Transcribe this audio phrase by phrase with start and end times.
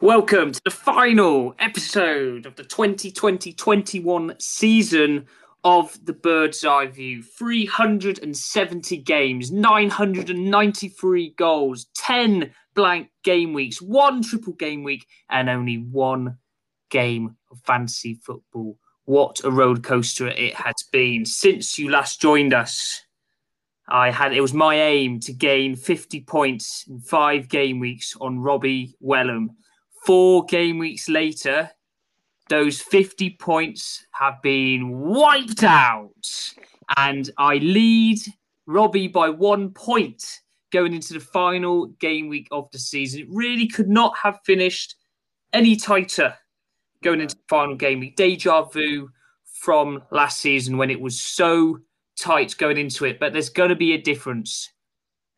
[0.00, 5.26] Welcome to the final episode of the 2020-21 season
[5.62, 7.22] of the Bird's Eye View.
[7.22, 16.38] 370 games, 993 goals, 10 blank game weeks, one triple game week, and only one
[16.90, 18.76] game of fantasy football.
[19.04, 23.00] What a roller coaster it has been since you last joined us.
[23.88, 28.40] I had it was my aim to gain 50 points in five game weeks on
[28.40, 29.50] Robbie Wellham.
[30.04, 31.70] Four game weeks later,
[32.48, 36.52] those 50 points have been wiped out.
[36.96, 38.18] And I lead
[38.66, 40.40] Robbie by one point
[40.70, 43.20] going into the final game week of the season.
[43.20, 44.96] It really could not have finished
[45.52, 46.34] any tighter
[47.02, 48.16] going into the final game week.
[48.16, 49.08] Deja vu
[49.44, 51.78] from last season when it was so
[52.18, 54.70] tight going into it, but there's going to be a difference.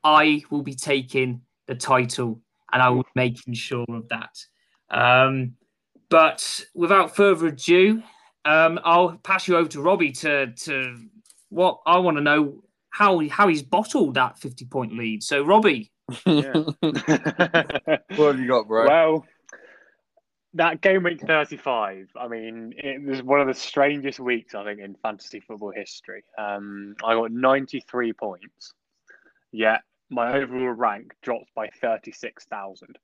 [0.03, 2.41] I will be taking the title
[2.73, 4.37] and I will be making sure of that.
[4.91, 5.55] Um,
[6.09, 8.03] but without further ado,
[8.45, 10.97] um, I'll pass you over to Robbie to to
[11.49, 15.23] what I want to know how how he's bottled that 50 point lead.
[15.23, 15.91] So Robbie.
[16.25, 16.53] Yeah.
[18.17, 18.87] What have you got, bro?
[18.87, 19.27] well,
[20.57, 24.81] that game week 35, I mean, it was one of the strangest weeks, I think,
[24.81, 26.25] in fantasy football history.
[26.39, 28.73] Um, I got 93 points,
[29.53, 32.97] yet my overall rank dropped by 36,000,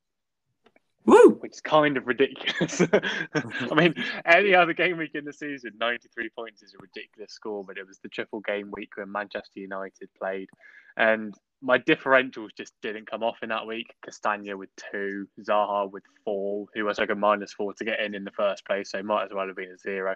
[1.04, 1.36] Woo!
[1.40, 2.80] which is kind of ridiculous.
[3.34, 7.64] I mean, any other game week in the season, 93 points is a ridiculous score,
[7.64, 10.48] but it was the triple game week when Manchester United played.
[10.96, 13.92] And my differentials just didn't come off in that week.
[14.04, 18.14] Castagna with two, Zaha with four, who was like a minus four to get in
[18.14, 20.14] in the first place, so might as well have been a zero.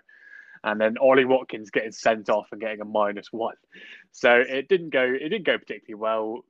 [0.64, 3.54] And then Ollie Watkins getting sent off and getting a minus one.
[4.12, 5.02] So it didn't go.
[5.02, 6.44] It didn't go particularly well,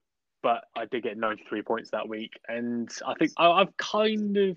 [0.47, 4.57] but I did get 93 points that week, and I think I, I've kind of.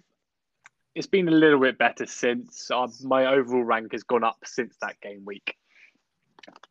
[0.94, 4.76] It's been a little bit better since uh, my overall rank has gone up since
[4.84, 5.56] that game week,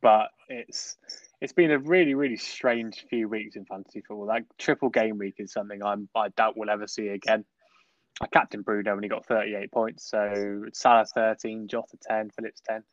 [0.00, 0.98] but it's
[1.40, 4.26] it's been a really, really strange few weeks in fantasy football.
[4.26, 7.44] That triple game week is something I'm I doubt we'll ever see again.
[8.20, 12.84] I captain Bruno and he got 38 points, so Salah 13, Jota 10, Phillips 10.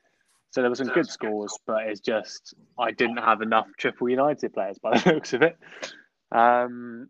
[0.49, 4.53] So there were some good scores, but it's just I didn't have enough triple United
[4.53, 5.55] players by the looks of it.
[6.31, 7.09] Um,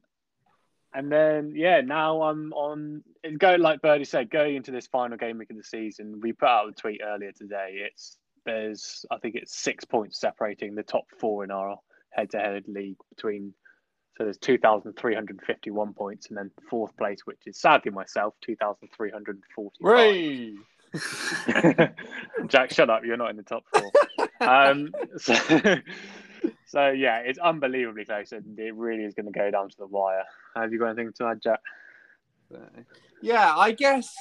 [0.94, 3.04] and then yeah, now I'm on.
[3.24, 6.22] It's going like Birdie said, going into this final game week of the season.
[6.22, 7.86] We put out a tweet earlier today.
[7.86, 11.78] It's there's I think it's six points separating the top four in our
[12.12, 13.54] head-to-head league between.
[14.18, 19.72] So there's 2,351 points, and then fourth place, which is sadly myself, 2,345.
[19.82, 20.54] Ray!
[22.48, 23.04] Jack, shut up!
[23.04, 23.92] You're not in the top four.
[24.48, 25.36] um, so,
[26.66, 29.88] so yeah, it's unbelievably close, and it really is going to go down to the
[29.88, 30.24] wire.
[30.56, 31.60] Have you got anything to add, Jack?
[33.22, 34.14] Yeah, I guess.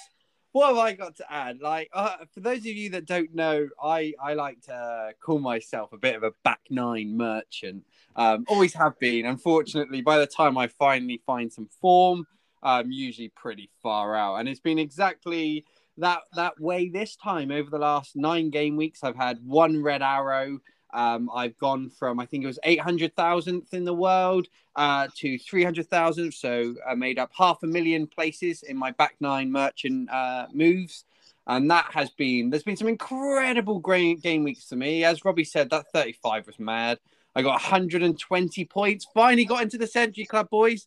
[0.53, 1.61] What have I got to add?
[1.61, 5.93] Like, uh, for those of you that don't know, I I like to call myself
[5.93, 7.85] a bit of a back nine merchant.
[8.15, 9.27] Um, always have been.
[9.27, 12.27] Unfortunately, by the time I finally find some form,
[12.63, 15.65] I'm usually pretty far out, and it's been exactly
[15.99, 17.51] that that way this time.
[17.51, 20.61] Over the last nine game weeks, I've had one red arrow.
[20.95, 24.47] Um, I've gone from I think it was eight hundred thousandth in the world
[24.77, 26.33] uh, to three hundred thousand.
[26.33, 31.05] So I made up half a million places in my back nine merchant uh, moves,
[31.47, 35.05] and that has been there's been some incredible great game weeks for me.
[35.05, 36.99] As Robbie said, that thirty five was mad.
[37.37, 39.07] I got 120 points.
[39.13, 40.87] Finally got into the Century Club, boys.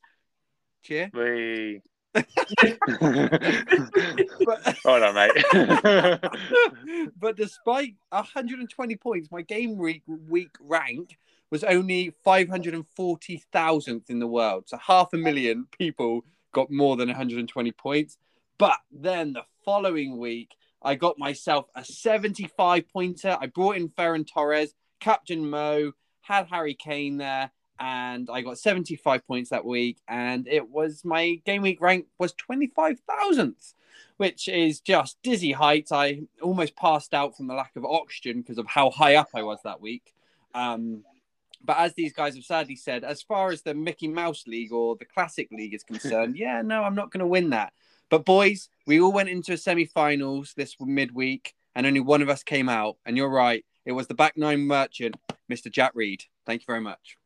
[0.82, 1.12] Cheer.
[1.14, 1.82] We.
[4.46, 5.32] But- Hold on, mate.
[7.20, 11.18] but despite 120 points, my game week, week rank
[11.50, 14.66] was only 540,000th in the world.
[14.68, 18.18] So half a million people got more than 120 points.
[18.58, 23.38] But then the following week, I got myself a 75 pointer.
[23.40, 25.92] I brought in Ferran Torres, Captain Mo,
[26.22, 29.98] had Harry Kane there, and I got 75 points that week.
[30.08, 33.74] And it was my game week rank was 25,000th
[34.18, 35.92] which is just dizzy heights.
[35.92, 39.44] I almost passed out from the lack of oxygen because of how high up I
[39.44, 40.14] was that week.
[40.54, 41.04] Um,
[41.64, 44.96] but as these guys have sadly said, as far as the Mickey Mouse League or
[44.96, 47.74] the Classic League is concerned, yeah, no, I'm not going to win that.
[48.10, 52.42] But boys, we all went into a semi-finals this midweek, and only one of us
[52.42, 52.98] came out.
[53.06, 55.16] And you're right, it was the back nine merchant,
[55.52, 55.72] Mr.
[55.72, 56.24] Jack Reed.
[56.46, 57.18] Thank you very much.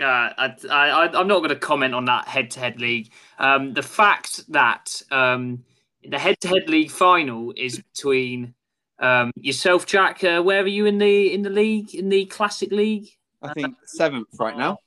[0.00, 3.10] Uh, I, I, I'm not going to comment on that head-to-head league.
[3.38, 5.64] Um, the fact that um,
[6.08, 8.54] the head-to-head league final is between
[9.00, 10.22] um, yourself, Jack.
[10.22, 13.08] Uh, where are you in the in the league in the classic league?
[13.42, 14.78] I think seventh right now.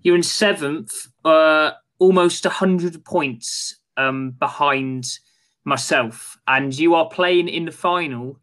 [0.00, 0.92] You're in seventh,
[1.24, 5.18] uh, almost hundred points um, behind
[5.64, 8.38] myself, and you are playing in the final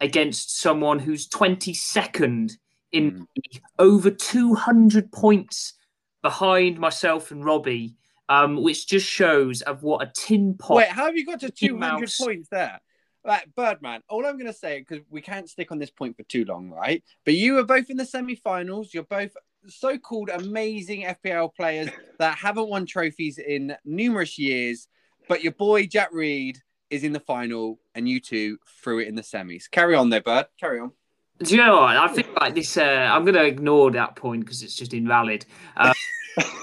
[0.00, 2.52] against someone who's 22nd
[2.96, 3.60] in Mm.
[3.78, 5.74] over 200 points
[6.22, 7.94] behind myself and Robbie,
[8.28, 10.76] um, which just shows of what a tin pot.
[10.76, 12.16] Wait, how have you got to 200 Mouse.
[12.18, 12.80] points there?
[13.24, 16.22] Right, Birdman, all I'm going to say, because we can't stick on this point for
[16.24, 17.02] too long, right?
[17.24, 18.94] But you are both in the semi finals.
[18.94, 21.90] You're both so called amazing FPL players
[22.20, 24.86] that haven't won trophies in numerous years.
[25.28, 26.58] But your boy, Jack Reed,
[26.88, 29.68] is in the final, and you two threw it in the semis.
[29.68, 30.46] Carry on there, Bird.
[30.60, 30.92] Carry on.
[31.42, 31.96] Do you know what?
[31.96, 32.76] I think like this.
[32.76, 35.44] Uh, I'm going to ignore that point because it's just invalid.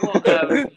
[0.01, 0.67] What, um,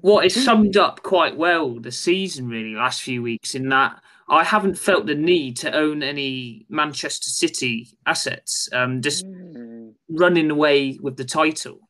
[0.00, 4.44] what is summed up quite well the season, really, last few weeks, in that I
[4.44, 8.68] haven't felt the need to own any Manchester City assets.
[8.72, 9.94] Um, just Mm.
[10.08, 11.80] running away with the title.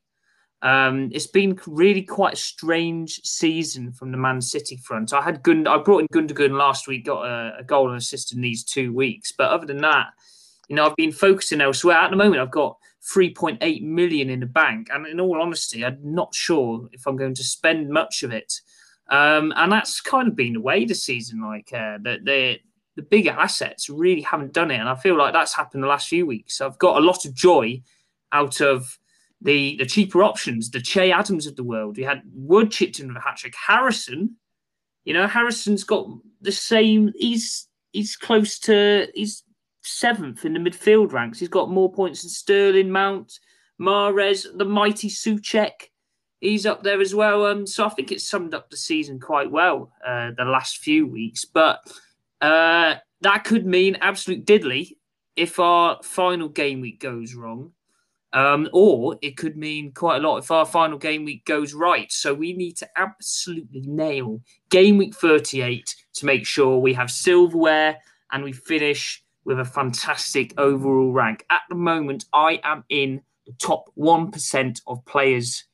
[0.62, 5.12] Um, it's been really quite a strange season from the Man City front.
[5.12, 8.34] I had Gund- I brought in Gundogan last week, got a, a goal and assist
[8.34, 9.32] in these two weeks.
[9.36, 10.08] But other than that,
[10.68, 11.96] you know, I've been focusing elsewhere.
[11.96, 12.78] At the moment, I've got
[13.14, 17.34] 3.8 million in the bank, and in all honesty, I'm not sure if I'm going
[17.34, 18.60] to spend much of it.
[19.08, 21.40] Um, and that's kind of been the way this season.
[21.40, 22.58] Like uh, the, the
[22.96, 26.08] the bigger assets really haven't done it, and I feel like that's happened the last
[26.08, 26.60] few weeks.
[26.60, 27.82] I've got a lot of joy
[28.32, 28.98] out of
[29.40, 31.96] the the cheaper options, the Che Adams of the world.
[31.96, 33.54] We had Wood chipped in with a hat trick.
[33.54, 34.36] Harrison,
[35.04, 36.08] you know, Harrison's got
[36.40, 37.12] the same.
[37.16, 39.44] He's he's close to he's
[39.86, 41.38] seventh in the midfield ranks.
[41.38, 43.38] He's got more points than Sterling, Mount,
[43.80, 45.90] Mahrez, the mighty Soucek.
[46.40, 47.46] He's up there as well.
[47.46, 51.06] Um, so I think it's summed up the season quite well uh, the last few
[51.06, 51.44] weeks.
[51.44, 51.80] But
[52.40, 54.96] uh, that could mean absolute diddly
[55.34, 57.72] if our final game week goes wrong.
[58.32, 62.10] Um, or it could mean quite a lot if our final game week goes right.
[62.12, 67.96] So we need to absolutely nail game week 38 to make sure we have silverware
[68.32, 71.46] and we finish with a fantastic overall rank.
[71.50, 75.64] At the moment, I am in the top 1% of players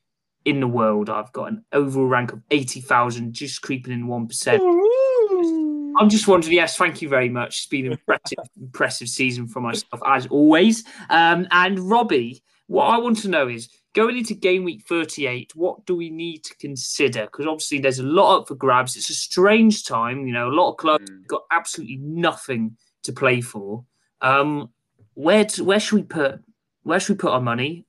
[0.45, 1.09] in the world.
[1.09, 5.97] I've got an overall rank of 80,000, just creeping in 1%.
[5.99, 6.55] I'm just wondering.
[6.55, 7.59] Yes, thank you very much.
[7.59, 10.85] It's been an impressive, impressive season for myself as always.
[11.09, 15.85] Um, and Robbie, what I want to know is going into game week 38, what
[15.87, 17.23] do we need to consider?
[17.25, 18.97] Because obviously there's a lot up for grabs.
[18.97, 20.27] It's a strange time.
[20.27, 21.27] You know, a lot of clubs Mm.
[21.27, 23.85] got absolutely nothing to play for.
[24.21, 24.71] Um,
[25.15, 26.43] where to, where should we put
[26.83, 27.87] where should we put our money,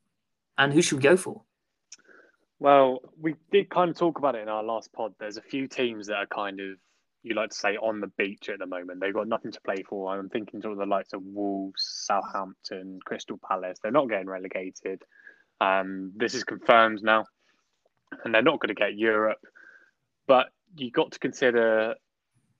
[0.57, 1.41] and who should we go for?
[2.59, 5.13] Well, we did kind of talk about it in our last pod.
[5.19, 6.77] There's a few teams that are kind of,
[7.23, 9.01] you like to say, on the beach at the moment.
[9.01, 10.15] They've got nothing to play for.
[10.15, 13.79] I'm thinking sort of the likes of Wolves, Southampton, Crystal Palace.
[13.81, 15.01] They're not getting relegated.
[15.59, 17.25] Um, this is confirmed now,
[18.23, 19.41] and they're not going to get Europe.
[20.27, 21.95] But you got to consider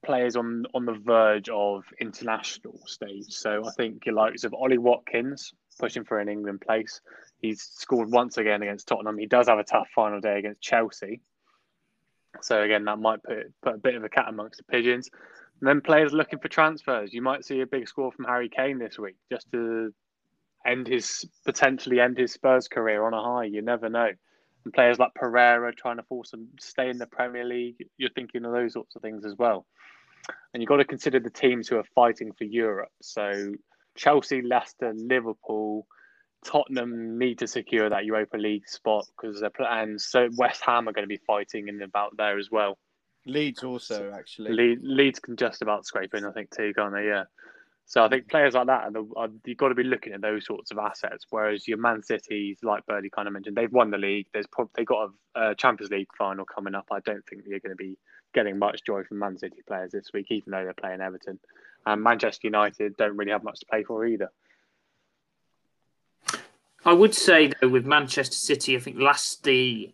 [0.04, 3.30] players on on the verge of international stage.
[3.30, 7.02] So I think your likes of Ollie Watkins pushing for an England place.
[7.40, 9.18] He's scored once again against Tottenham.
[9.18, 11.22] He does have a tough final day against Chelsea.
[12.42, 15.10] So again, that might put put a bit of a cat amongst the pigeons.
[15.60, 17.14] And then players looking for transfers.
[17.14, 19.94] You might see a big score from Harry Kane this week, just to
[20.66, 23.46] end his potentially end his Spurs career on a high.
[23.46, 24.12] You never know.
[24.66, 27.86] And players like Pereira trying to force them to stay in the Premier League.
[27.98, 29.66] You're thinking of those sorts of things as well.
[30.54, 32.92] And you've got to consider the teams who are fighting for Europe.
[33.02, 33.54] So
[33.96, 35.86] Chelsea, Leicester, Liverpool,
[36.46, 40.94] Tottenham need to secure that Europa League spot because they're and so West Ham are
[40.94, 42.78] going to be fighting in about there as well.
[43.26, 44.52] Leeds also, actually.
[44.52, 47.06] Le- Leeds can just about scrape in, I think, too, can't they?
[47.06, 47.24] Yeah.
[47.86, 50.72] So I think players like that, are, you've got to be looking at those sorts
[50.72, 51.26] of assets.
[51.30, 54.28] Whereas your Man Cities, like Birdie kind of mentioned, they've won the league.
[54.34, 56.88] There's prob- they got a, a Champions League final coming up.
[56.92, 57.98] I don't think you're going to be
[58.34, 61.40] getting much joy from Man City players this week, even though they're playing Everton.
[61.86, 64.30] And Manchester United don't really have much to play for either.
[66.86, 69.94] I would say though with Manchester City, I think last the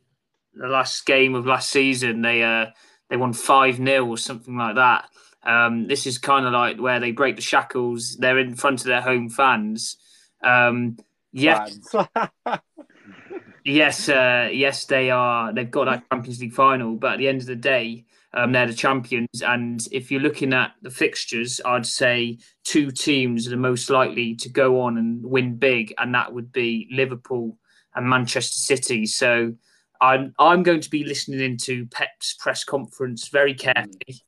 [0.53, 2.67] the last game of last season they uh
[3.09, 5.09] they won five 0 or something like that.
[5.43, 8.17] Um, this is kind of like where they break the shackles.
[8.17, 9.97] They're in front of their home fans.
[10.43, 10.97] Um,
[11.31, 12.09] yes, Fans.
[13.65, 15.53] yes, uh, yes, they are.
[15.53, 18.67] They've got that Champions League final, but at the end of the day, um, they're
[18.67, 19.41] the champions.
[19.41, 24.35] And if you're looking at the fixtures, I'd say two teams are the most likely
[24.35, 27.57] to go on and win big, and that would be Liverpool
[27.95, 29.05] and Manchester City.
[29.05, 29.53] So
[30.01, 34.23] I'm I'm going to be listening into Pep's press conference very carefully.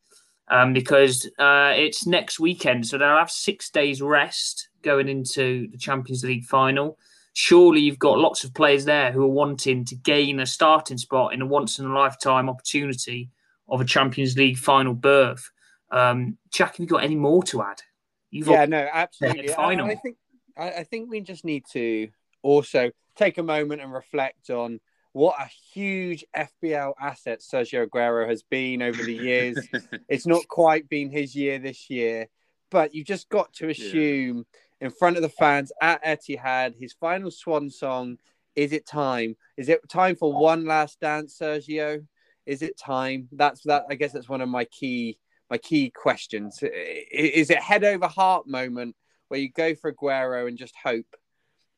[0.51, 5.77] Um, because uh, it's next weekend, so they'll have six days rest going into the
[5.77, 6.97] Champions League final
[7.33, 11.33] surely you've got lots of players there who are wanting to gain a starting spot
[11.33, 13.29] in a once in a lifetime opportunity
[13.69, 15.49] of a Champions League final berth.
[15.91, 17.81] Um, Jack, have you got any more to add?
[18.29, 19.47] You've yeah, no, absolutely.
[19.49, 19.87] Final.
[19.87, 20.17] I, I think
[20.57, 22.09] I, I think we just need to
[22.41, 24.79] also take a moment and reflect on
[25.13, 29.57] what a huge FPL asset Sergio Aguero has been over the years.
[30.09, 32.27] it's not quite been his year this year,
[32.69, 34.45] but you've just got to assume
[34.79, 34.87] yeah.
[34.87, 38.17] in front of the fans at Etihad, his final swan song.
[38.55, 39.35] Is it time?
[39.57, 42.05] Is it time for one last dance, Sergio?
[42.45, 43.27] Is it time?
[43.31, 43.85] That's that.
[43.89, 45.17] I guess that's one of my key
[45.49, 46.63] my key questions.
[46.63, 48.95] Is it head over heart moment
[49.27, 51.05] where you go for Aguero and just hope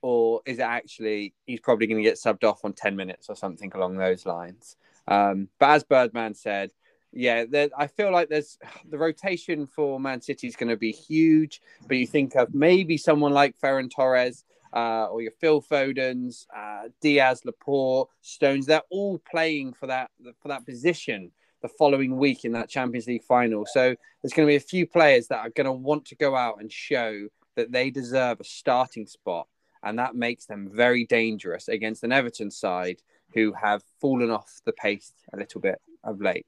[0.04, 3.36] or is it actually he's probably going to get subbed off on 10 minutes or
[3.36, 4.76] something along those lines?
[5.08, 6.72] Um, but as Birdman said,
[7.14, 10.92] yeah, there, I feel like there's the rotation for Man City is going to be
[10.92, 11.62] huge.
[11.88, 14.44] But you think of maybe someone like Ferran Torres
[14.74, 18.66] uh, or your Phil Foden's, uh, Dias, Laporte, Stones.
[18.66, 21.32] They're all playing for that for that position
[21.62, 23.66] the following week in that Champions League final.
[23.66, 26.36] So there's going to be a few players that are going to want to go
[26.36, 29.48] out and show that they deserve a starting spot
[29.84, 33.02] and that makes them very dangerous against an Everton side
[33.34, 36.46] who have fallen off the pace a little bit of late.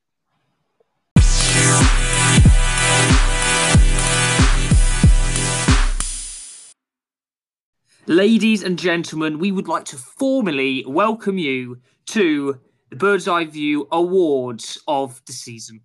[8.07, 12.59] Ladies and gentlemen, we would like to formally welcome you to
[12.91, 15.81] the Bird's Eye View Awards of the season.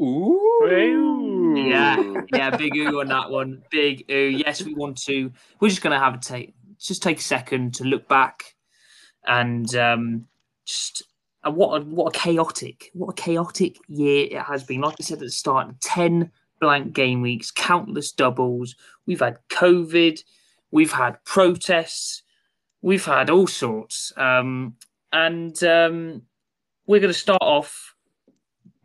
[0.00, 1.54] Ooh.
[1.56, 2.02] Yeah,
[2.34, 3.62] yeah, big ooh on that one.
[3.70, 4.14] Big ooh.
[4.44, 5.30] Yes, we want to.
[5.60, 6.54] We're just going to have a take
[6.86, 8.54] just take a second to look back
[9.26, 10.26] and um,
[10.64, 11.02] just
[11.44, 14.80] uh, what a, what a chaotic what a chaotic year it has been.
[14.80, 18.76] Like I said at the start, ten blank game weeks, countless doubles.
[19.06, 20.20] We've had COVID,
[20.70, 22.22] we've had protests,
[22.82, 24.76] we've had all sorts, um,
[25.12, 26.22] and um,
[26.86, 27.94] we're going to start off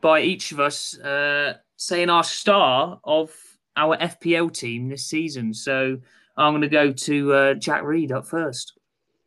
[0.02, 3.32] by each of us uh, saying our star of
[3.76, 5.54] our FPL team this season.
[5.54, 6.00] So
[6.38, 8.78] I'm going to go to uh, Jack Reed up first.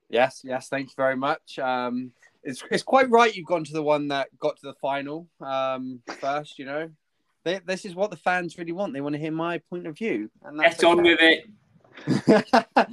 [0.08, 1.58] Yes, yes, thank you very much.
[1.58, 2.12] Um,
[2.42, 6.00] it's it's quite right you've gone to the one that got to the final um,
[6.20, 6.58] first.
[6.58, 6.90] You know,
[7.44, 8.92] they, this is what the fans really want.
[8.92, 10.30] They want to hear my point of view.
[10.42, 11.46] And Get on with it.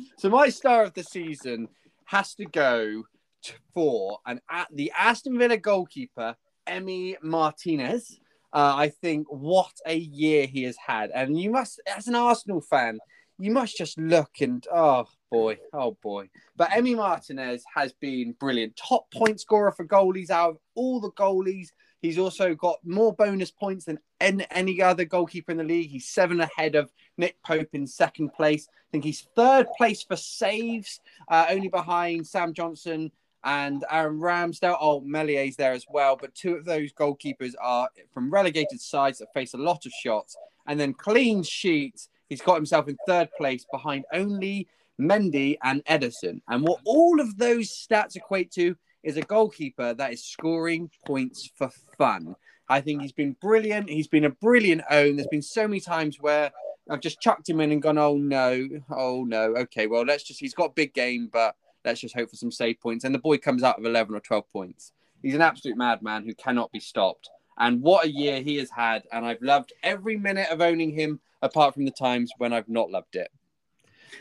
[0.18, 1.70] so my star of the season
[2.06, 3.04] has to go
[3.44, 6.36] to, for an at the Aston Villa goalkeeper
[6.68, 8.20] Emi Martinez.
[8.54, 12.62] Uh, I think what a year he has had, and you must, as an Arsenal
[12.62, 12.98] fan,
[13.40, 16.30] you must just look and oh boy, oh boy.
[16.56, 18.76] But Emi Martinez has been brilliant.
[18.76, 21.70] Top point scorer for goalies out of all the goalies.
[22.02, 25.90] He's also got more bonus points than any other goalkeeper in the league.
[25.90, 28.68] He's seven ahead of Nick Pope in second place.
[28.70, 33.12] I think he's third place for saves, uh, only behind Sam Johnstone
[33.44, 34.78] and Aaron Ramsdale.
[34.80, 36.16] Oh, Meslier's there as well.
[36.16, 40.36] But two of those goalkeepers are from relegated sides that face a lot of shots.
[40.68, 44.68] And then clean sheets He's got himself in third place behind only
[45.00, 46.42] Mendy and Ederson.
[46.48, 51.50] And what all of those stats equate to is a goalkeeper that is scoring points
[51.56, 52.36] for fun.
[52.70, 53.90] I think he's been brilliant.
[53.90, 55.16] He's been a brilliant own.
[55.16, 56.52] There's been so many times where
[56.90, 59.56] I've just chucked him in and gone, oh no, oh no.
[59.56, 61.56] Okay, well, let's just, he's got a big game, but
[61.86, 63.06] let's just hope for some save points.
[63.06, 64.92] And the boy comes out of 11 or 12 points.
[65.22, 67.30] He's an absolute madman who cannot be stopped.
[67.58, 69.04] And what a year he has had.
[69.12, 72.92] And I've loved every minute of owning him apart from the times when I've not
[72.92, 73.30] loved it.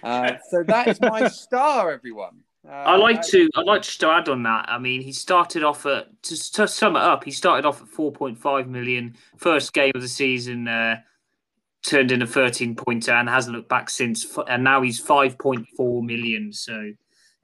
[0.02, 2.40] Uh, so that is my star, everyone.
[2.66, 4.68] Uh, I like to I like to add on that.
[4.68, 7.22] I mean, he started off at to, to sum it up.
[7.24, 9.14] He started off at 4.5 million.
[9.36, 10.96] First game of the season, uh,
[11.86, 14.36] turned in a 13 pointer and hasn't looked back since.
[14.48, 16.52] And now he's 5.4 million.
[16.52, 16.92] So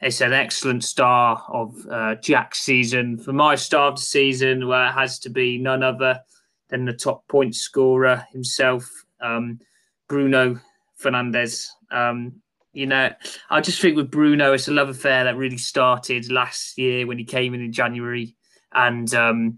[0.02, 3.16] it's an excellent star of uh, Jack's season.
[3.16, 6.21] For my star of the season, where it has to be none other
[6.68, 8.90] than the top point scorer himself,
[9.21, 9.61] um,
[10.09, 10.59] Bruno
[11.00, 11.68] Fernandes.
[11.92, 12.35] Um,
[12.73, 13.11] you know,
[13.49, 17.18] I just think with Bruno, it's a love affair that really started last year when
[17.18, 18.35] he came in in January,
[18.73, 19.56] and um,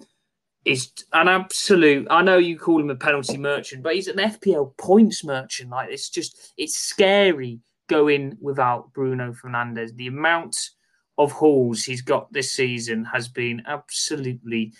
[0.66, 2.06] an absolute.
[2.10, 5.70] I know you call him a penalty merchant, but he's an FPL points merchant.
[5.70, 9.94] Like it's just, it's scary going without Bruno Fernandes.
[9.96, 10.70] The amount
[11.18, 14.72] of hauls he's got this season has been absolutely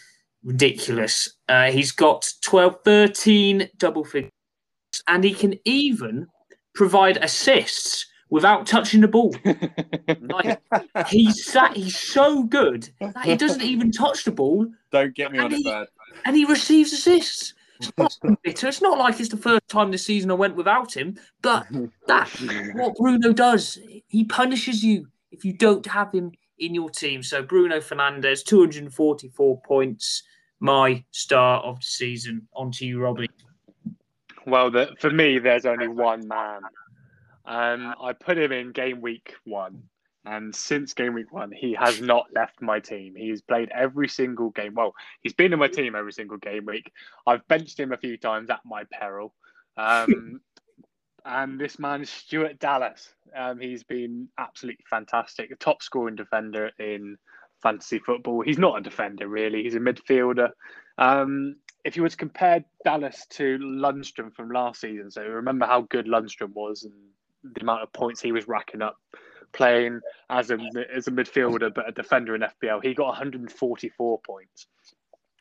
[0.42, 1.28] ridiculous.
[1.48, 4.30] Uh, he's got 12, 13 double figures
[5.08, 6.26] and he can even
[6.74, 9.34] provide assists without touching the ball.
[10.20, 10.60] like
[11.08, 14.66] he's that he's so good that he doesn't even touch the ball.
[14.90, 15.86] Don't get me on he, it, bad.
[16.24, 17.54] And he receives assists.
[17.80, 18.68] It's not bitter.
[18.68, 21.66] It's not like it's the first time this season I went without him, but
[22.06, 22.40] that's
[22.74, 23.78] what Bruno does.
[24.08, 27.22] He punishes you if you don't have him in your team.
[27.22, 30.22] So Bruno Fernandes, 244 points
[30.60, 32.46] my star of the season.
[32.54, 33.28] On to you, Robbie.
[34.46, 36.60] Well, the, for me, there's only one man.
[37.46, 39.82] Um, I put him in game week one,
[40.24, 43.14] and since game week one, he has not left my team.
[43.16, 44.74] He's played every single game.
[44.74, 46.90] Well, he's been in my team every single game week.
[47.26, 49.34] I've benched him a few times at my peril.
[49.76, 50.40] Um,
[51.26, 53.12] and this man is Stuart Dallas.
[53.36, 55.50] Um, he's been absolutely fantastic.
[55.50, 57.18] A top scoring defender in
[57.62, 58.40] fantasy football.
[58.40, 59.62] He's not a defender, really.
[59.62, 60.50] He's a midfielder.
[60.96, 65.82] Um, if you were to compare Dallas to Lundstram from last season, so remember how
[65.82, 66.94] good Lundstram was and
[67.54, 68.96] the amount of points he was racking up
[69.54, 70.58] playing as a
[70.94, 72.82] as a midfielder but a defender in FPL.
[72.82, 74.66] He got 144 points.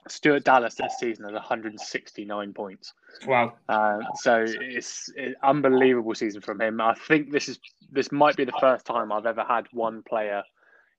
[0.07, 2.93] Stuart Dallas this season has 169 points.
[3.25, 3.53] Wow!
[3.69, 6.81] Uh, so it's an unbelievable season from him.
[6.81, 7.59] I think this is
[7.91, 10.43] this might be the first time I've ever had one player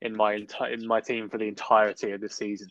[0.01, 2.69] in my enti- in my team for the entirety of the season.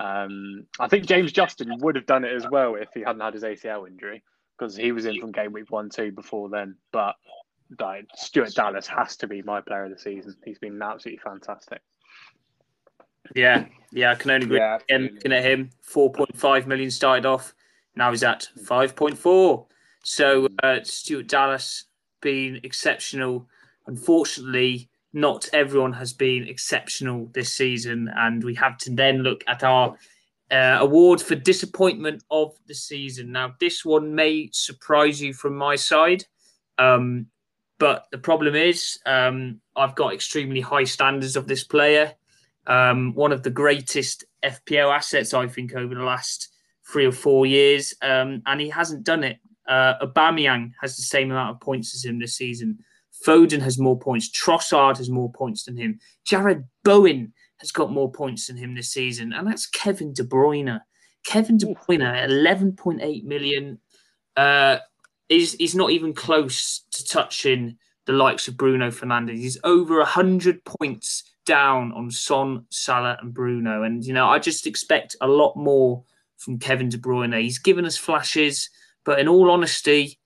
[0.00, 3.34] Um, I think James Justin would have done it as well if he hadn't had
[3.34, 4.22] his ACL injury
[4.58, 6.76] because he was in from game week one two before then.
[6.92, 7.16] But
[8.14, 10.36] Stuart Dallas has to be my player of the season.
[10.44, 11.80] He's been absolutely fantastic.
[13.34, 14.58] Yeah, yeah, I can only agree.
[14.58, 15.14] Yeah, absolutely.
[15.14, 17.54] looking at him, 4.5 million started off.
[17.94, 19.66] Now he's at 5.4.
[20.02, 21.84] So uh, Stuart Dallas
[22.20, 23.46] been exceptional.
[23.86, 29.62] Unfortunately, not everyone has been exceptional this season, and we have to then look at
[29.62, 29.96] our
[30.50, 33.32] uh, award for disappointment of the season.
[33.32, 36.24] Now, this one may surprise you from my side,
[36.78, 37.26] um,
[37.82, 42.14] but the problem is um, I've got extremely high standards of this player.
[42.68, 46.52] Um, one of the greatest FPL assets, I think, over the last
[46.92, 49.38] three or four years, um, and he hasn't done it.
[49.66, 52.78] Uh, Aubameyang has the same amount of points as him this season.
[53.26, 54.30] Foden has more points.
[54.30, 55.98] Trossard has more points than him.
[56.24, 60.80] Jarrod Bowen has got more points than him this season, and that's Kevin De Bruyne.
[61.26, 63.80] Kevin De Bruyne 11.8 million.
[64.36, 64.78] Uh,
[65.32, 69.38] is he's not even close to touching the likes of Bruno Fernandes.
[69.38, 73.82] He's over 100 points down on Son, Salah, and Bruno.
[73.82, 76.04] And, you know, I just expect a lot more
[76.36, 77.40] from Kevin De Bruyne.
[77.40, 78.68] He's given us flashes,
[79.04, 80.18] but in all honesty,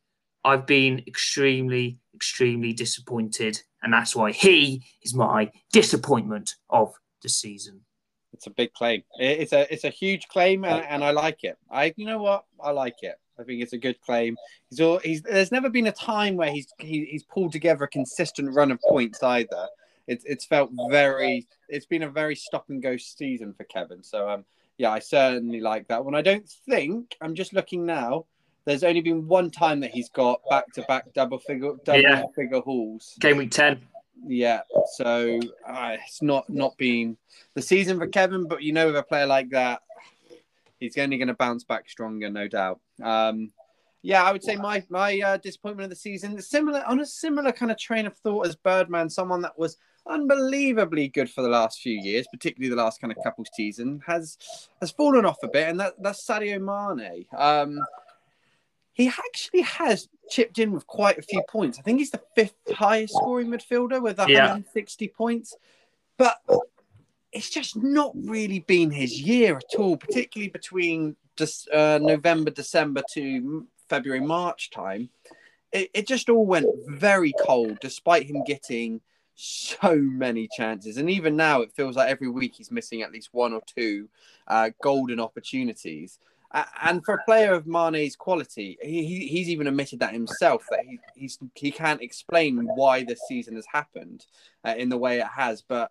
[0.44, 3.60] I've been extremely, extremely disappointed.
[3.82, 7.82] And that's why he is my disappointment of the season.
[8.32, 9.02] It's a big claim.
[9.18, 11.56] It's a it's a huge claim, and, uh, and I like it.
[11.70, 13.18] I you know what I like it.
[13.38, 14.36] I think it's a good claim.
[14.70, 15.22] He's all he's.
[15.22, 18.80] There's never been a time where he's he, he's pulled together a consistent run of
[18.88, 19.68] points either.
[20.06, 21.46] It's it's felt very.
[21.68, 24.02] It's been a very stop and go season for Kevin.
[24.02, 24.44] So um
[24.78, 26.14] yeah, I certainly like that one.
[26.14, 28.26] I don't think I'm just looking now.
[28.66, 32.22] There's only been one time that he's got back to back double figure double Yeah.
[32.34, 33.16] figure hauls.
[33.20, 33.80] Game week 10.
[34.28, 34.62] Yeah,
[34.96, 37.16] so uh, it's not not been
[37.54, 39.82] the season for Kevin, but you know, with a player like that,
[40.80, 42.80] he's only going to bounce back stronger, no doubt.
[43.02, 43.52] Um,
[44.02, 47.50] yeah, I would say my my uh, disappointment of the season, similar on a similar
[47.52, 51.80] kind of train of thought as Birdman, someone that was unbelievably good for the last
[51.80, 54.38] few years, particularly the last kind of couple season, has
[54.80, 57.26] has fallen off a bit, and that that's Sadio Mane.
[57.36, 57.80] Um,
[58.92, 61.78] he actually has chipped in with quite a few points.
[61.78, 64.52] I think he's the fifth highest scoring midfielder with Yeah.
[64.52, 65.54] 160 points.
[66.16, 66.38] But
[67.36, 73.02] it's just not really been his year at all, particularly between just uh, November, December
[73.12, 75.10] to February, March time.
[75.70, 79.02] It, it just all went very cold, despite him getting
[79.34, 80.96] so many chances.
[80.96, 84.08] And even now, it feels like every week he's missing at least one or two
[84.48, 86.18] uh, golden opportunities.
[86.80, 90.86] And for a player of Mane's quality, he, he, he's even admitted that himself that
[90.86, 94.24] he he's, he can't explain why this season has happened
[94.64, 95.60] uh, in the way it has.
[95.60, 95.90] But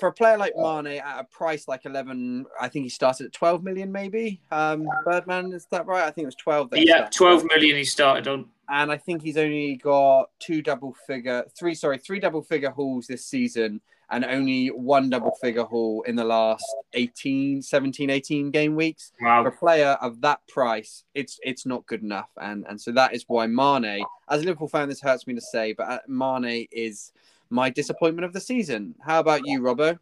[0.00, 3.32] for a player like Mane at a price like 11, I think he started at
[3.32, 4.40] 12 million, maybe.
[4.50, 6.04] Um, Birdman, is that right?
[6.04, 6.70] I think it was 12.
[6.72, 7.46] Yeah, started 12 at.
[7.48, 8.46] million he started on.
[8.68, 13.06] And I think he's only got two double figure, three, sorry, three double figure hauls
[13.06, 13.80] this season
[14.12, 19.42] and only one double figure haul in the last 18, 17, 18 game weeks Wow.
[19.44, 23.14] for a player of that price, it's it's not good enough, and and so that
[23.14, 26.66] is why Mane, as a Liverpool fan, this hurts me to say, but uh, Mane
[26.72, 27.12] is
[27.50, 28.94] my disappointment of the season.
[29.04, 29.98] How about you, Robbo?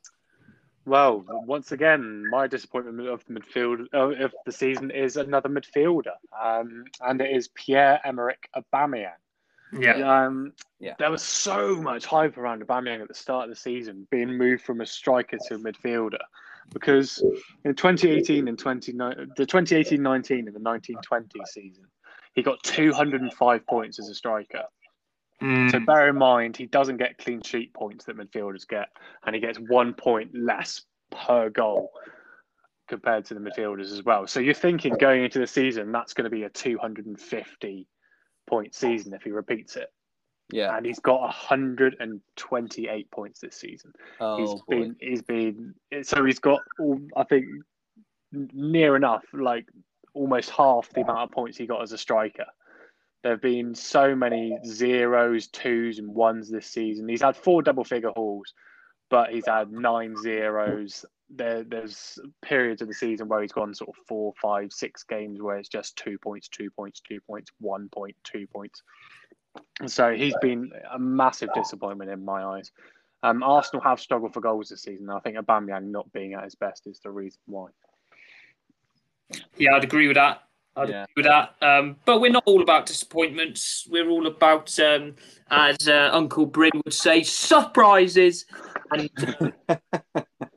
[0.85, 6.17] Well, once again, my disappointment of the midfield uh, of the season is another midfielder,
[6.41, 9.11] um, and it is Pierre Emerick Aubameyang.
[9.73, 10.25] Yeah.
[10.25, 10.95] Um, Yeah.
[10.99, 14.63] There was so much hype around Aubameyang at the start of the season, being moved
[14.63, 16.21] from a striker to a midfielder,
[16.73, 17.23] because
[17.65, 21.85] in 2018 and 29, the 2018-19 and the 1920 season,
[22.35, 24.63] he got 205 points as a striker.
[25.42, 25.70] Mm.
[25.70, 28.88] So bear in mind, he doesn't get clean sheet points that midfielders get,
[29.24, 31.90] and he gets one point less per goal.
[32.88, 34.27] compared to the midfielders as well.
[34.27, 37.87] So you're thinking going into the season that's going to be a 250
[38.48, 39.92] point season if he repeats it.
[40.51, 40.74] Yeah.
[40.74, 43.92] And he's got 128 points this season.
[44.18, 44.62] Oh, he's boy.
[44.68, 46.61] been he's been so he's got
[47.16, 47.44] I think
[48.33, 49.66] near enough like
[50.14, 52.46] almost half the amount of points he got as a striker.
[53.22, 57.09] There have been so many zeros, twos, and ones this season.
[57.09, 58.54] He's had four double figure hauls,
[59.11, 61.04] but he's had nine zeros.
[61.31, 65.42] There, there's periods of the season where he's gone sort of four, five, six games
[65.42, 68.83] where it's just two points, two points, two points, one point, two points.
[69.87, 72.70] So he's been a massive disappointment in my eyes.
[73.22, 75.11] Um, Arsenal have struggled for goals this season.
[75.11, 77.68] I think Aubameyang not being at his best is the reason why.
[79.57, 80.42] Yeah, I'd agree with that.
[80.79, 81.03] I'd Yeah.
[81.05, 81.55] agree with that.
[81.61, 83.87] Um, but we're not all about disappointments.
[83.91, 85.14] We're all about, um,
[85.51, 88.47] as uh, Uncle Bryn would say, surprises.
[88.91, 89.11] And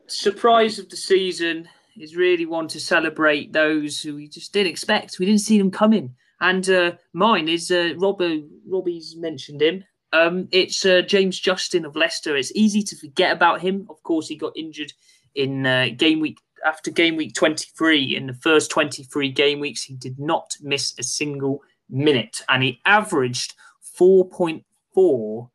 [0.08, 1.68] surprise of the season
[2.00, 5.20] is really one to celebrate those who we just didn't expect.
[5.20, 6.16] We didn't see them coming.
[6.40, 8.48] And uh, mine is uh, Robbo.
[8.68, 9.84] Robbie's mentioned him.
[10.14, 12.36] Um, it's uh, James Justin of Leicester.
[12.36, 13.86] It's easy to forget about him.
[13.90, 14.92] Of course, he got injured
[15.36, 18.16] in uh, game week after game week 23.
[18.16, 22.82] In the first 23 game weeks, he did not miss a single minute, and he
[22.86, 23.56] averaged
[24.00, 25.50] 4.4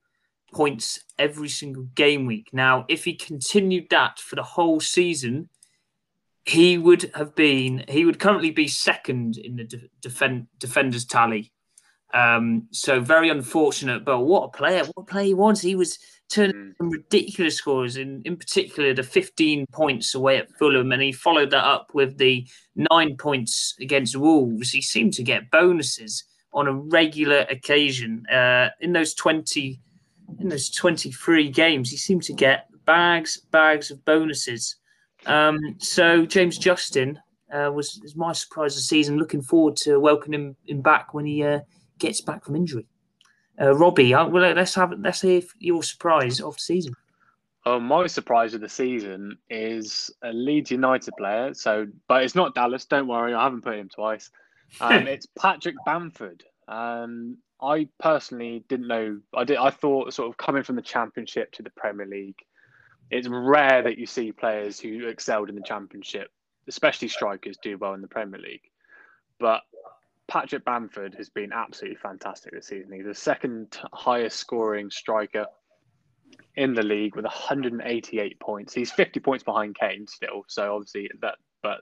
[0.52, 2.48] points every single game week.
[2.52, 5.48] Now, if he continued that for the whole season,
[6.44, 11.52] he would have been he would currently be second in the de- defend, defenders tally.
[12.16, 14.84] Um, so very unfortunate, but what a player!
[14.94, 15.60] What a player he was.
[15.60, 15.98] He was
[16.28, 16.76] turning Mm.
[16.78, 21.50] some ridiculous scores, in in particular the 15 points away at Fulham, and he followed
[21.50, 22.46] that up with the
[22.90, 24.70] nine points against Wolves.
[24.70, 28.24] He seemed to get bonuses on a regular occasion.
[28.32, 29.78] Uh, in those 20,
[30.40, 34.76] in those 23 games, he seemed to get bags, bags of bonuses.
[35.26, 37.18] Um, so James Justin
[37.52, 39.18] uh, was, was my surprise of the season.
[39.18, 41.60] Looking forward to welcoming him, him back when he uh,
[41.98, 42.86] gets back from injury.
[43.60, 46.94] Uh, Robbie, uh, well, let's have let's hear your surprise of the season.
[47.64, 51.52] Oh, my surprise of the season is a Leeds United player.
[51.52, 52.84] So, but it's not Dallas.
[52.84, 54.30] Don't worry, I haven't put him twice.
[54.80, 56.44] Um, it's Patrick Bamford.
[56.68, 59.20] Um, I personally didn't know.
[59.34, 59.56] I did.
[59.56, 62.38] I thought sort of coming from the Championship to the Premier League,
[63.10, 66.30] it's rare that you see players who excelled in the Championship,
[66.68, 68.68] especially strikers, do well in the Premier League.
[69.40, 69.62] But
[70.28, 72.92] Patrick Bamford has been absolutely fantastic this season.
[72.92, 75.46] He's the second highest scoring striker
[76.56, 78.74] in the league with 188 points.
[78.74, 81.36] He's 50 points behind Kane still, so obviously that.
[81.62, 81.80] But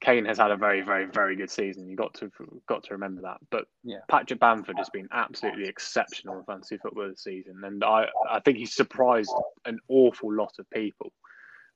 [0.00, 1.88] Kane has had a very, very, very good season.
[1.88, 2.30] You got to
[2.66, 3.38] got to remember that.
[3.50, 3.98] But Yeah.
[4.08, 8.58] Patrick Bamford has been absolutely exceptional in fantasy football this season, and I I think
[8.58, 9.32] he's surprised
[9.66, 11.12] an awful lot of people.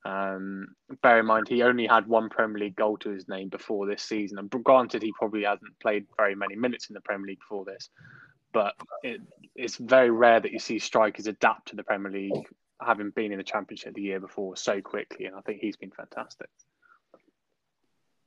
[0.04, 0.66] Um,
[1.02, 4.02] bear in mind, he only had one Premier League goal to his name before this
[4.02, 4.38] season.
[4.38, 7.88] And granted, he probably hasn't played very many minutes in the Premier League before this,
[8.52, 9.20] but it,
[9.54, 12.46] it's very rare that you see strikers adapt to the Premier League,
[12.80, 15.24] having been in the Championship the year before so quickly.
[15.26, 16.48] And I think he's been fantastic.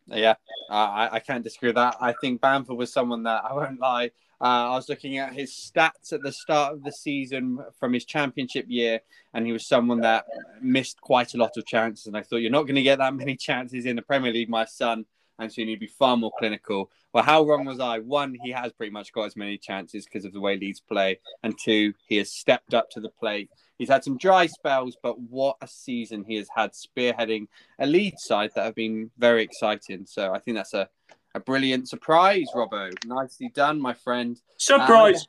[0.09, 0.35] Yeah,
[0.69, 1.97] I, I can't disagree with that.
[1.99, 4.11] I think Bamford was someone that I won't lie.
[4.39, 8.05] Uh, I was looking at his stats at the start of the season from his
[8.05, 9.01] championship year,
[9.33, 10.25] and he was someone that
[10.61, 12.05] missed quite a lot of chances.
[12.05, 14.49] And I thought, you're not going to get that many chances in the Premier League,
[14.49, 15.05] my son,
[15.39, 16.91] and so you need to be far more clinical.
[17.13, 17.99] Well, how wrong was I?
[17.99, 21.19] One, he has pretty much got as many chances because of the way Leeds play,
[21.43, 23.49] and two, he has stepped up to the plate.
[23.77, 27.47] He's had some dry spells, but what a season he has had spearheading
[27.79, 30.05] a lead side that have been very exciting.
[30.05, 30.89] So I think that's a,
[31.35, 32.91] a brilliant surprise, Robbo.
[33.05, 34.39] Nicely done, my friend.
[34.57, 35.27] Surprise!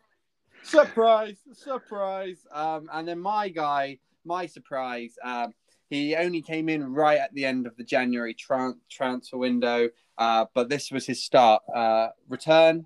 [0.62, 2.46] Surprise, surprise.
[2.52, 5.54] Um, and then my guy, my surprise, um,
[5.88, 10.44] he only came in right at the end of the January tran- transfer window, uh,
[10.54, 11.62] but this was his start.
[11.74, 12.84] Uh, return,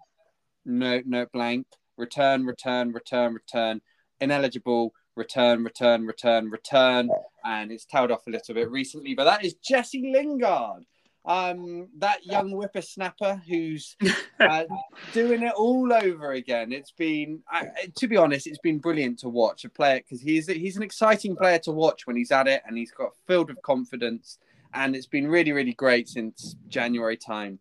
[0.64, 1.66] no, no blank.
[1.96, 3.80] Return, return, return, return.
[4.20, 4.94] Ineligible.
[5.14, 7.10] Return, return, return, return,
[7.44, 9.14] and it's tailed off a little bit recently.
[9.14, 10.84] But that is Jesse Lingard,
[11.24, 13.96] um, that young whippersnapper who's
[14.40, 14.64] uh,
[15.12, 16.72] doing it all over again.
[16.72, 20.46] It's been, I, to be honest, it's been brilliant to watch a player because he's
[20.46, 23.60] he's an exciting player to watch when he's at it, and he's got filled with
[23.62, 24.38] confidence.
[24.74, 27.58] And it's been really, really great since January time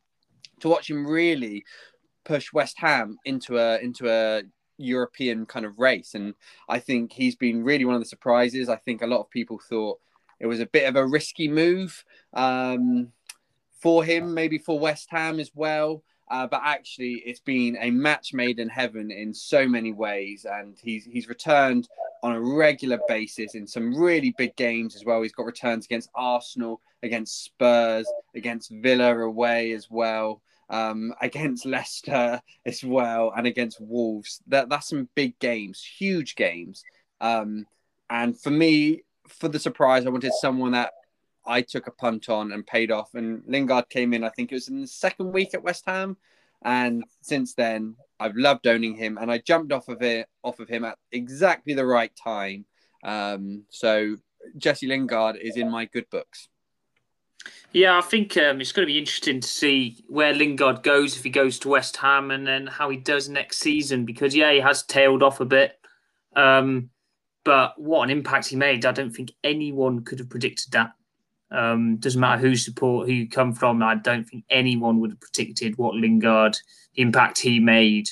[0.61, 1.65] to watch him really
[2.23, 4.43] push West Ham into a into a
[4.81, 6.13] European kind of race.
[6.15, 6.33] And
[6.69, 8.69] I think he's been really one of the surprises.
[8.69, 9.99] I think a lot of people thought
[10.39, 13.11] it was a bit of a risky move um,
[13.79, 16.03] for him, maybe for West Ham as well.
[16.29, 20.77] Uh, but actually, it's been a match made in heaven in so many ways, and
[20.81, 21.89] he's he's returned
[22.23, 25.21] on a regular basis in some really big games as well.
[25.21, 32.41] He's got returns against Arsenal, against Spurs, against Villa away as well, um, against Leicester
[32.65, 34.41] as well, and against Wolves.
[34.47, 36.83] That that's some big games, huge games.
[37.19, 37.67] Um,
[38.09, 40.93] and for me, for the surprise, I wanted someone that
[41.45, 43.13] I took a punt on and paid off.
[43.13, 46.17] And Lingard came in, I think it was in the second week at West Ham.
[46.63, 50.69] And since then, I've loved owning him, and I jumped off of it, off of
[50.69, 52.65] him at exactly the right time.
[53.03, 54.17] Um, so
[54.57, 56.47] Jesse Lingard is in my good books.
[57.73, 61.23] Yeah, I think um, it's going to be interesting to see where Lingard goes if
[61.23, 64.05] he goes to West Ham, and then how he does next season.
[64.05, 65.79] Because yeah, he has tailed off a bit,
[66.35, 66.89] um,
[67.45, 68.85] but what an impact he made!
[68.85, 70.93] I don't think anyone could have predicted that.
[71.49, 73.81] Um, doesn't matter who support, who you come from.
[73.83, 76.57] I don't think anyone would have predicted what Lingard,
[76.95, 78.09] the impact he made,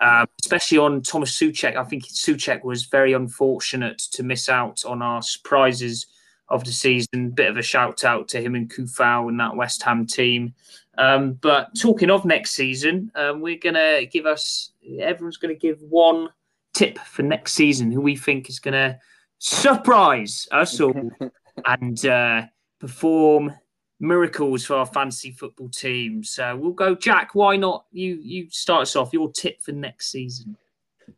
[0.00, 1.76] uh, especially on Thomas Soucek.
[1.76, 6.06] I think Soucek was very unfortunate to miss out on our surprises
[6.50, 7.30] of the season.
[7.30, 10.54] Bit of a shout out to him and Coufal and that West Ham team.
[10.98, 16.28] Um, but talking of next season, um, we're gonna give us everyone's gonna give one
[16.74, 18.98] tip for next season who we think is gonna
[19.38, 21.10] surprise us all
[21.66, 22.06] and.
[22.06, 22.42] Uh,
[22.80, 23.54] perform
[24.00, 26.24] miracles for our fantasy football team.
[26.24, 27.34] So we'll go, Jack.
[27.34, 27.84] Why not?
[27.92, 29.12] You you start us off.
[29.12, 30.56] Your tip for next season.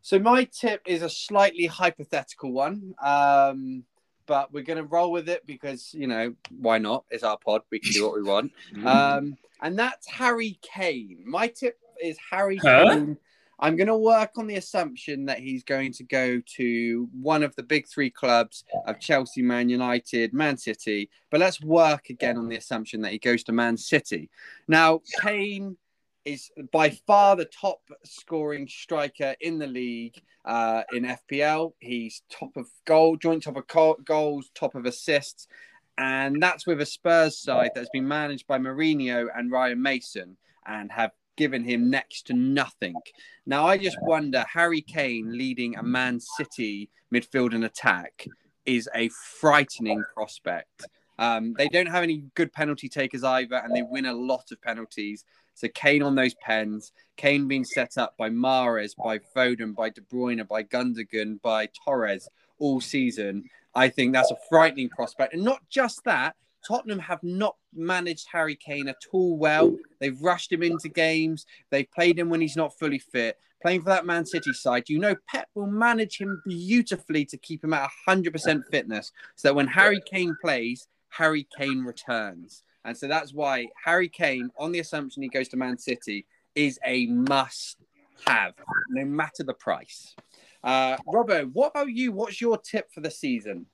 [0.01, 3.83] So my tip is a slightly hypothetical one, um,
[4.25, 7.05] but we're going to roll with it because you know why not?
[7.09, 7.61] It's our pod.
[7.71, 8.51] We can do what we want.
[8.85, 11.23] um, and that's Harry Kane.
[11.25, 12.85] My tip is Harry huh?
[12.89, 13.17] Kane
[13.63, 17.55] I'm going to work on the assumption that he's going to go to one of
[17.55, 21.09] the big three clubs of Chelsea, Man United, Man City.
[21.29, 24.29] But let's work again on the assumption that he goes to Man City.
[24.67, 25.77] Now, Kane
[26.25, 31.73] is by far the top scoring striker in the league uh, in FPL.
[31.79, 35.47] He's top of goal, joint top of goals, top of assists.
[35.97, 40.91] And that's with a Spurs side that's been managed by Mourinho and Ryan Mason and
[40.91, 42.95] have given him next to nothing.
[43.45, 48.27] Now, I just wonder Harry Kane leading a Man City midfield and attack
[48.65, 50.87] is a frightening prospect.
[51.19, 54.61] Um, they don't have any good penalty takers either, and they win a lot of
[54.61, 55.25] penalties.
[55.53, 60.01] So Kane on those pens, Kane being set up by Mahrez, by Foden, by De
[60.01, 62.27] Bruyne, by Gundogan, by Torres
[62.59, 63.43] all season.
[63.75, 65.33] I think that's a frightening prospect.
[65.33, 66.35] And not just that,
[66.67, 69.75] Tottenham have not managed Harry Kane at all well.
[69.99, 71.45] They've rushed him into games.
[71.69, 73.37] They've played him when he's not fully fit.
[73.61, 77.63] Playing for that Man City side, you know Pep will manage him beautifully to keep
[77.63, 82.63] him at 100% fitness so that when Harry Kane plays, Harry Kane returns.
[82.85, 86.79] And so that's why Harry Kane, on the assumption he goes to Man City, is
[86.85, 87.77] a must
[88.27, 88.53] have,
[88.89, 90.15] no matter the price.
[90.63, 92.11] Uh, Robbo, what about you?
[92.11, 93.65] What's your tip for the season?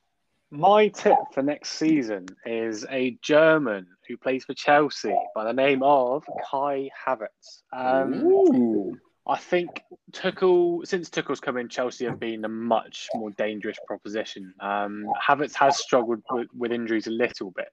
[0.51, 5.83] My tip for next season is a German who plays for Chelsea by the name
[5.83, 7.61] of Kai Havertz.
[7.71, 8.99] Um,
[9.29, 14.53] I think Tuchel, since Tuchel's come in, Chelsea have been a much more dangerous proposition.
[14.59, 17.69] Um, Havertz has struggled with, with, injuries a little bit,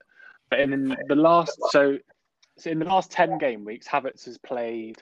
[0.51, 1.97] but in the last so,
[2.59, 4.97] so in the last ten game weeks, Havertz has played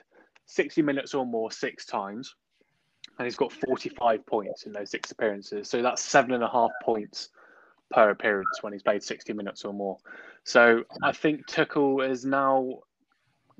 [0.45, 2.33] sixty minutes or more six times,
[3.19, 5.69] and he's got forty-five points in those six appearances.
[5.69, 7.29] So that's seven and a half points
[7.91, 9.97] per appearance when he's played 60 minutes or more.
[10.43, 12.79] So I think Tuchel is now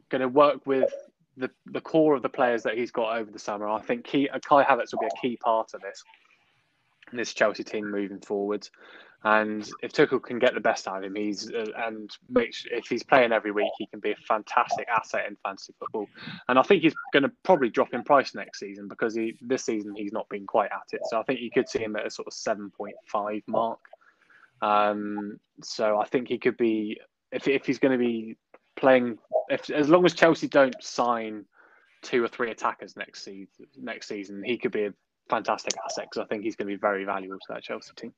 [0.10, 0.92] going to work with
[1.38, 3.68] the, the core of the players that he's got over the summer.
[3.68, 6.04] I think key, uh, Kai Havertz will be a key part of this
[7.14, 8.68] this Chelsea team moving forward.
[9.24, 12.86] And if Tuchel can get the best out of him, he's uh, and sure, if
[12.88, 16.08] he's playing every week, he can be a fantastic asset in fantasy football.
[16.48, 19.64] And I think he's going to probably drop in price next season because he this
[19.64, 21.02] season he's not been quite at it.
[21.10, 23.80] So I think you could see him at a sort of seven point five mark.
[24.62, 27.00] Um, so I think he could be
[27.32, 28.38] if if he's going to be
[28.76, 29.18] playing
[29.50, 31.46] if as long as Chelsea don't sign
[32.02, 34.94] two or three attackers next season next season he could be a
[35.30, 38.14] fantastic asset because I think he's going to be very valuable to that Chelsea team.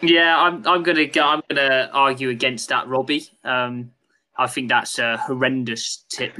[0.00, 3.26] Yeah, I'm I'm gonna go, I'm gonna argue against that, Robbie.
[3.42, 3.90] Um,
[4.38, 6.38] I think that's a horrendous tip.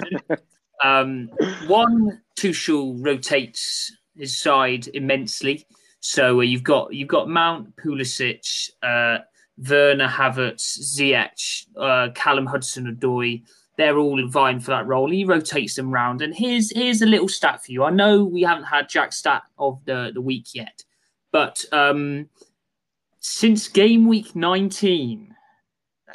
[0.84, 1.28] um,
[1.66, 5.66] one, Tuchel rotates his side immensely.
[6.00, 9.18] So uh, you've got you've got Mount, Pulisic, uh,
[9.68, 13.42] Werner, Havertz, Ziyech, uh, Callum Hudson-Odoi.
[13.76, 15.10] They're all vying for that role.
[15.10, 16.22] He rotates them round.
[16.22, 17.84] And here's here's a little stat for you.
[17.84, 20.84] I know we haven't had Jack's stat of the, the week yet,
[21.32, 22.28] but um,
[23.20, 25.34] since game week 19,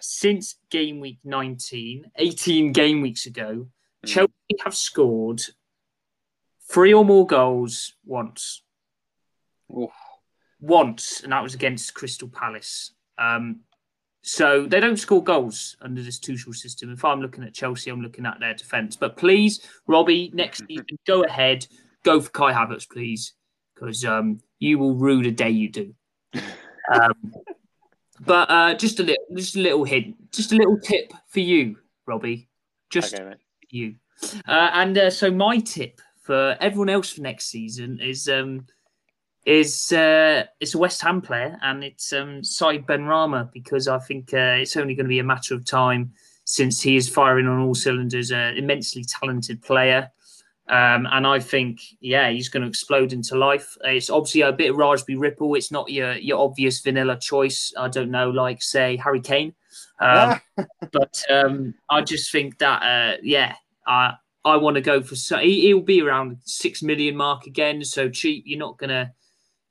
[0.02, 3.68] since game week 19, 18 game weeks ago,
[4.06, 4.08] mm.
[4.08, 4.32] Chelsea
[4.64, 5.42] have scored
[6.70, 8.62] three or more goals once.
[9.76, 9.90] Oof.
[10.60, 12.92] once, and that was against Crystal Palace.
[13.18, 13.62] Um,
[14.22, 16.92] so they don't score goals under this Tuchel system.
[16.92, 18.96] If I'm looking at Chelsea, I'm looking at their defence.
[18.96, 21.68] But please, Robbie, next season, go ahead,
[22.04, 23.34] go for Kai Havertz, please,
[23.76, 25.94] because um, you will rue the day you do.
[26.92, 27.34] Um,
[28.22, 31.78] but uh, just a little, just a little hint, just a little tip for you,
[32.08, 32.50] Robbie.
[32.90, 33.36] Just Okay,
[33.70, 33.96] you.
[34.48, 38.66] Uh, and uh, so my tip for everyone else for next season is um,
[39.46, 44.34] is uh, it's a West Ham player and it's um, Said Benrahma because I think
[44.34, 46.14] uh, it's only going to be a matter of time
[46.46, 48.32] since he is firing on all cylinders.
[48.32, 50.12] An immensely talented player.
[50.68, 53.78] Um, and I think, yeah, he's going to explode into life.
[53.84, 55.54] It's obviously a bit of Raspberry Ripple.
[55.54, 57.72] It's not your your obvious vanilla choice.
[57.78, 59.54] I don't know, like say Harry Kane.
[60.00, 60.42] Um,
[60.92, 63.56] but um, I just think that, uh, yeah,
[63.86, 65.16] I I want to go for.
[65.16, 67.84] So he, he'll be around six million mark again.
[67.86, 68.46] So cheap.
[68.48, 69.14] You're not gonna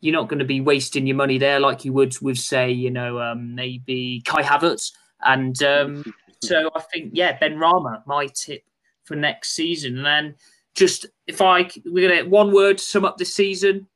[0.05, 2.91] you're not going to be wasting your money there like you would with say you
[2.91, 4.93] know um, maybe Kai Havertz.
[5.25, 6.05] And um,
[6.43, 8.65] so I think yeah, Benrahma, my tip
[9.05, 9.97] for next season.
[9.97, 10.35] And then
[10.75, 13.87] just if I we're gonna one word to sum up this season,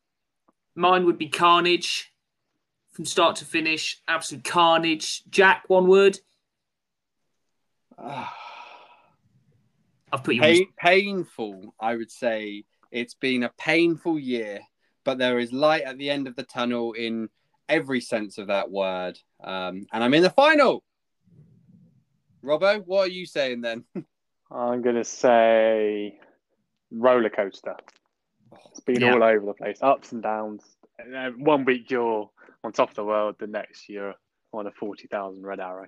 [0.75, 2.11] mine would be carnage
[2.93, 4.01] from start to finish.
[4.09, 5.23] Absolute carnage.
[5.29, 6.19] Jack, one word.
[10.11, 10.43] I've put you.
[10.43, 12.65] on painful, I would say.
[12.91, 14.61] It's been a painful year,
[15.09, 17.31] but there is light at the end of the tunnel in
[17.67, 19.19] every sense of that word.
[19.43, 20.85] Um, and I'm in the final.
[22.45, 23.85] Robbo, what are you saying then?
[24.51, 26.19] I'm gonna say
[26.91, 27.75] roller coaster.
[28.71, 29.15] It's been Yeah.
[29.15, 30.63] all over the place, ups and downs.
[30.99, 32.29] And one week you're
[32.63, 34.13] on top of the world, the next you're
[34.53, 35.87] on a forty thousand red arrow.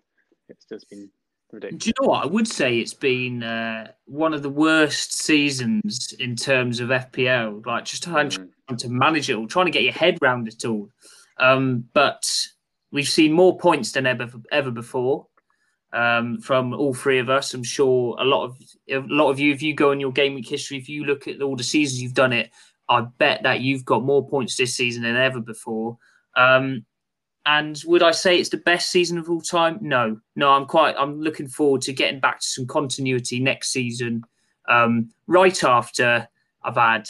[0.48, 1.10] It's just been
[1.52, 1.84] ridiculous.
[1.84, 2.24] Do you know what?
[2.24, 7.66] I would say it's been uh, one of the worst seasons in terms of FPL.
[7.66, 8.48] Like just trying Mm.
[8.78, 10.88] To manage it all, trying to get your head around it all.
[11.38, 12.30] Um, but
[12.92, 15.26] we've seen more points than ever ever before
[15.92, 17.54] um, from all three of us.
[17.54, 18.56] I'm sure a lot of
[18.90, 21.26] a lot of you, if you go in your game week history, if you look
[21.26, 22.50] at all the seasons you've done it,
[22.88, 25.98] I bet that you've got more points this season than ever before.
[26.36, 26.84] Um,
[27.46, 29.78] and would I say it's the best season of all time?
[29.80, 30.52] No, no.
[30.52, 30.94] I'm quite.
[30.98, 34.22] I'm looking forward to getting back to some continuity next season.
[34.68, 36.28] Um, right after
[36.62, 37.08] I've had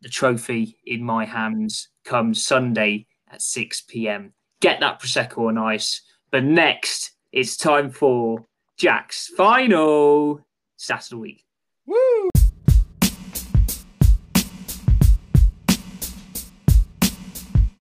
[0.00, 4.32] the trophy in my hands come Sunday at 6 p.m.
[4.60, 6.02] Get that prosecco on ice.
[6.30, 10.44] But next, it's time for Jack's final
[10.76, 11.44] Saturday week.
[11.86, 12.30] Woo!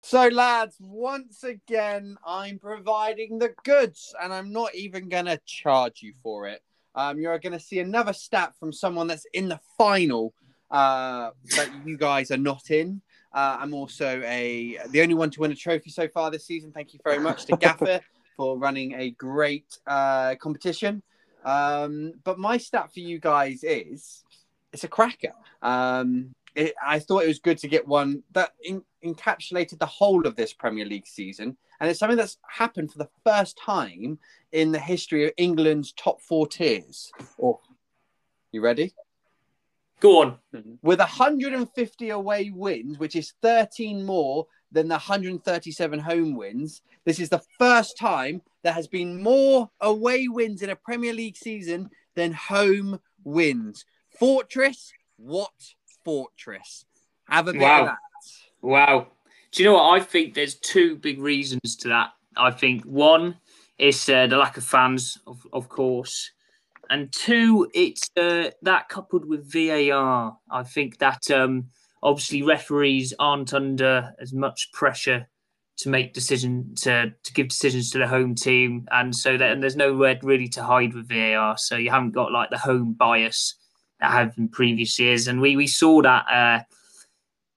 [0.03, 6.01] So, lads, once again, I'm providing the goods, and I'm not even going to charge
[6.01, 6.63] you for it.
[6.95, 10.33] Um, you're going to see another stat from someone that's in the final
[10.71, 13.01] uh, that you guys are not in.
[13.33, 16.73] Uh, I'm also a the only one to win a trophy so far this season.
[16.73, 18.01] Thank you very much to Gaffer
[18.37, 21.03] for running a great uh, competition.
[21.45, 24.25] Um, but my stat for you guys is
[24.73, 25.33] it's a cracker.
[25.63, 30.27] Um, it, I thought it was good to get one that in, encapsulated the whole
[30.27, 34.19] of this Premier League season, and it's something that's happened for the first time
[34.53, 37.13] in the history of England's top four tiers.
[37.43, 37.61] Oh,
[38.53, 38.95] you ready?
[40.01, 40.39] Go on.
[40.83, 47.29] With 150 away wins, which is 13 more than the 137 home wins, this is
[47.29, 52.33] the first time there has been more away wins in a Premier League season than
[52.33, 53.85] home wins.
[54.19, 55.53] Fortress, what
[56.05, 56.85] fortress?
[57.29, 57.81] Have a bit Wow.
[57.81, 57.99] of that.
[58.63, 59.07] Wow.
[59.53, 60.01] Do you know what?
[60.01, 62.11] I think there's two big reasons to that.
[62.37, 63.37] I think one
[63.79, 66.33] is uh, the lack of fans, of, of course.
[66.91, 70.37] And two, it's uh, that coupled with VAR.
[70.51, 71.67] I think that um,
[72.03, 75.29] obviously referees aren't under as much pressure
[75.79, 79.63] to make decision to, to give decisions to the home team, and so that and
[79.63, 81.59] there's nowhere really to hide with VAR.
[81.59, 83.55] So you haven't got like the home bias
[84.01, 86.27] that have in previous years, and we we saw that.
[86.31, 86.65] Uh,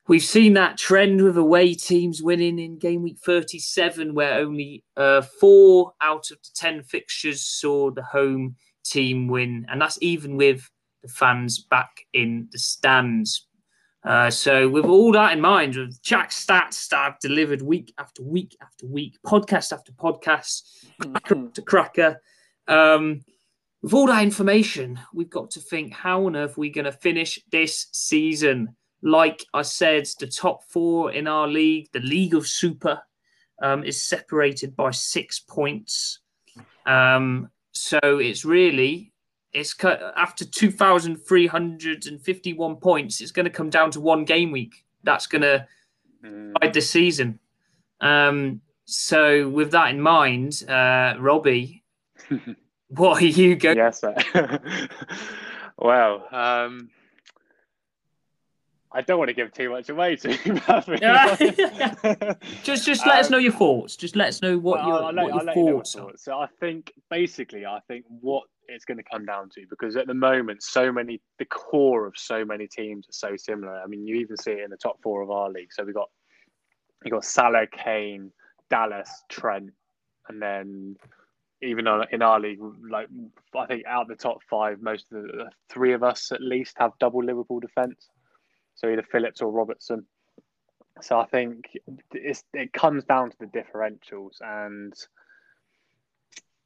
[0.09, 5.21] We've seen that trend with away teams winning in game week 37, where only uh,
[5.21, 8.55] four out of the 10 fixtures saw the home
[8.89, 9.65] team win.
[9.69, 10.69] And that's even with
[11.01, 13.47] the fans back in the stands.
[14.03, 18.23] Uh, so, with all that in mind, with Jack's stats that I've delivered week after
[18.23, 22.21] week after week, podcast after podcast, cracker after cracker,
[22.69, 23.21] um,
[23.81, 26.93] with all that information, we've got to think how on earth are we going to
[26.93, 28.75] finish this season?
[29.01, 33.01] like I said, the top four in our league, the League of Super,
[33.61, 36.19] um, is separated by six points.
[36.85, 39.11] Um, so it's really
[39.53, 43.21] it's cut after two thousand three hundred and fifty-one points.
[43.21, 44.85] It's going to come down to one game week.
[45.03, 45.67] That's going to
[46.23, 46.73] Mm.
[46.73, 47.39] the season.
[48.01, 51.83] Um, so with that in mind, uh, Robbie,
[52.89, 53.77] what are you going?
[53.77, 54.15] yes, sir.
[55.77, 56.89] well, um,
[58.91, 60.37] I don't want to give too much away to you,
[62.63, 63.95] Just just let us Um, know your thoughts.
[63.95, 65.71] Just let us know what Well, your, I'll- I'll what I'll your let you know
[65.77, 66.11] thoughts are.
[66.15, 70.07] So I think basically, I think what it's going to come down to because at
[70.07, 73.79] the moment, so many the core of so many teams are so similar.
[73.79, 75.71] I mean, you even see it in the top four of our league.
[75.71, 76.09] So we got
[77.05, 78.31] you got Salah, Kane,
[78.71, 79.69] Dallas, Trent,
[80.29, 80.95] and then
[81.61, 82.59] even in our league,
[82.89, 83.07] like
[83.55, 86.75] I think out of the top five, most of the three of us at least
[86.79, 88.07] have double Liverpool defence.
[88.79, 90.05] So either Phillips or Robertson.
[91.01, 91.77] So I think
[92.13, 94.93] it's, it comes down to the differentials, and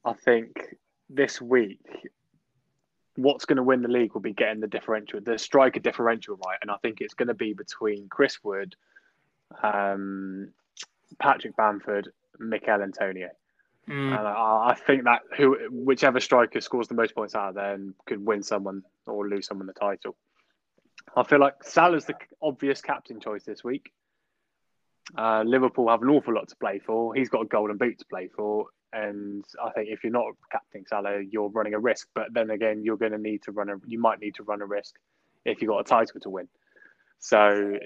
[0.05, 0.75] I think
[1.09, 1.81] this week,
[3.15, 6.57] what's going to win the league will be getting the differential, the striker differential right,
[6.61, 8.75] and I think it's going to be between Chris Wood,
[9.61, 10.49] um,
[11.19, 13.29] Patrick Bamford, Michail Antonio.
[13.87, 14.17] Mm.
[14.17, 17.73] And I, I think that who whichever striker scores the most points out of there
[17.73, 20.15] and could win someone or lose someone the title.
[21.15, 23.91] I feel like Salah's the obvious captain choice this week.
[25.17, 27.13] Uh, Liverpool have an awful lot to play for.
[27.13, 30.85] He's got a golden boot to play for, and I think if you're not captaining
[30.87, 32.07] Salah, you're running a risk.
[32.15, 33.75] But then again, you're going to need to run a.
[33.85, 34.95] You might need to run a risk
[35.45, 36.47] if you've got a title to win.
[37.19, 37.77] So,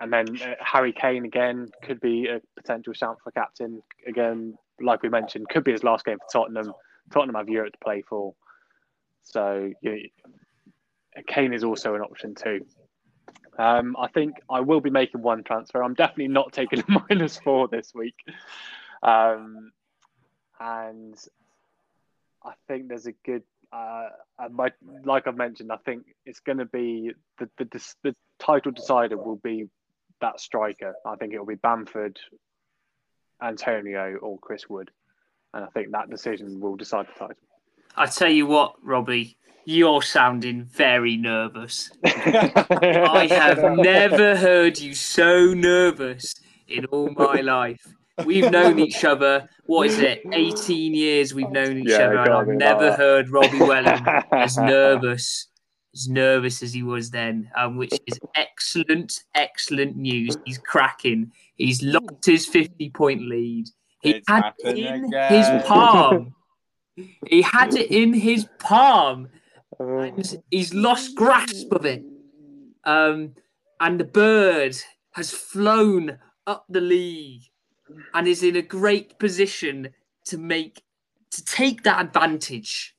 [0.00, 4.56] and then uh, Harry Kane again could be a potential shout for captain again.
[4.80, 6.72] Like we mentioned, could be his last game for Tottenham.
[7.12, 8.34] Tottenham have Europe to play for,
[9.24, 10.08] so you
[11.26, 12.66] Kane is also an option too.
[13.58, 15.82] Um, I think I will be making one transfer.
[15.82, 18.14] I'm definitely not taking a minus four this week.
[19.02, 19.72] Um,
[20.58, 21.16] and
[22.44, 23.42] I think there's a good,
[23.72, 24.08] uh,
[24.50, 24.72] my,
[25.04, 29.40] like I've mentioned, I think it's going to be the, the, the title decider will
[29.42, 29.68] be
[30.20, 30.94] that striker.
[31.04, 32.18] I think it will be Bamford,
[33.42, 34.90] Antonio, or Chris Wood.
[35.52, 37.36] And I think that decision will decide the title.
[37.96, 41.90] I tell you what, Robbie, you're sounding very nervous.
[42.04, 46.34] I have never heard you so nervous
[46.68, 47.84] in all my life.
[48.24, 52.32] We've known each other, what is it, 18 years we've known each Yeah, other, and
[52.34, 52.98] I've never that.
[52.98, 55.48] heard Robbie Welling as nervous,
[55.94, 60.36] as nervous as he was then, um, which is excellent, excellent news.
[60.44, 61.32] He's cracking.
[61.56, 63.66] He's locked his 50 point lead.
[64.00, 65.32] He It's had happened in again.
[65.32, 66.34] his palm.
[67.26, 69.28] He had it in his palm.
[69.78, 72.04] And he's lost grasp of it.
[72.84, 73.34] Um,
[73.80, 74.76] and the bird
[75.12, 77.42] has flown up the league
[78.14, 79.90] and is in a great position
[80.26, 80.82] to make
[81.30, 82.94] to take that advantage,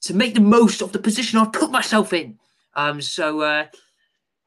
[0.00, 2.38] to make the most of the position I've put myself in.
[2.74, 3.66] Um, so uh,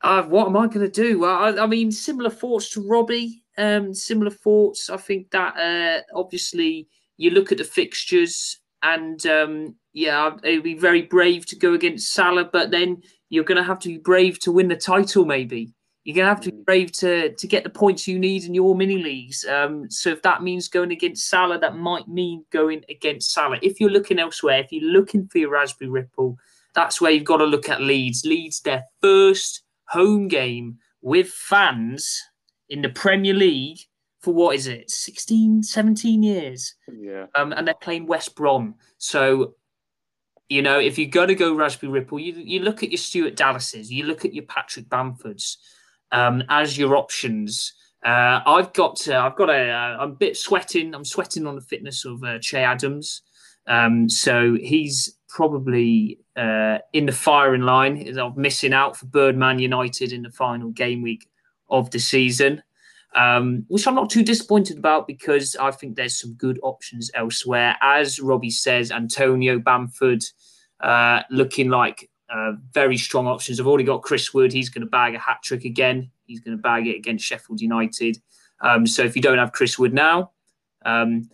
[0.02, 1.20] uh, what am I going to do?
[1.20, 3.44] Well, I, I mean, similar thoughts to Robbie.
[3.58, 4.90] Um, similar thoughts.
[4.90, 10.76] I think that uh, obviously you look at the fixtures and um, yeah, it'd be
[10.76, 14.40] very brave to go against Salah, but then you're going to have to be brave
[14.40, 15.26] to win the title.
[15.26, 15.74] Maybe
[16.04, 18.54] you're going to have to be brave to to get the points you need in
[18.54, 19.46] your mini leagues.
[19.46, 23.60] Um, so if that means going against Salah, that might mean going against Salah.
[23.62, 26.38] If you're looking elsewhere, if you're looking for your Raspberry Ripple,
[26.74, 28.24] that's where you've got to look at Leeds.
[28.26, 32.22] Leeds, their first home game with fans
[32.70, 33.80] in the Premier League
[34.20, 36.76] for what is it, 16, 17 years?
[36.99, 37.26] yeah.
[37.36, 38.76] um, and they're playing West Brom.
[38.97, 39.55] So,
[40.49, 43.36] you know, if you're going to go Raspberry Ripple, you, you look at your Stuart
[43.36, 45.57] Dallases, you look at your Patrick Bamfords
[46.11, 47.74] um, as your options.
[48.05, 50.93] Uh, I've got, uh, I've got a, uh, I'm a bit sweating.
[50.93, 53.22] I'm sweating on the fitness of uh, Che Adams.
[53.67, 57.97] Um, so he's probably uh, in the firing line.
[57.97, 61.30] Is I'm missing out for Birdman United in the final game week
[61.70, 62.63] of the season
[63.16, 67.76] um, which I'm not too disappointed about because I think there's some good options elsewhere.
[67.82, 70.24] As Robbie says, Antonio Bamford
[70.82, 73.60] uh, looking like uh, very strong options.
[73.60, 74.53] I've already got Chris Wood.
[74.53, 76.12] He's going to bag a hat trick again.
[76.26, 78.18] He's going to bag it against Sheffield United.
[78.62, 80.32] Um, so if you don't have Chris Wood now,
[80.86, 81.30] um,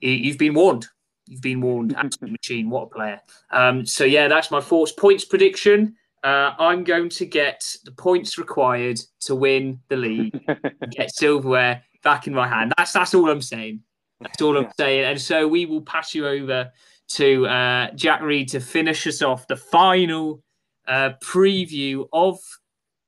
[0.00, 0.86] you, you've been warned.
[1.26, 1.96] You've been warned.
[2.20, 2.68] Machine.
[2.68, 3.20] What a player.
[3.50, 4.92] Um, so yeah, that's my thoughts.
[4.92, 5.96] Points prediction.
[6.24, 10.40] Uh, I'm going to get the points required to win the league
[10.90, 12.72] get silverware back in my hand.
[12.78, 13.80] That's that's all I'm saying.
[14.20, 15.04] That's all I'm saying.
[15.04, 16.72] And so we will pass you over
[17.08, 20.42] to uh, Jack Reed to finish us off the final
[20.88, 22.38] uh, preview of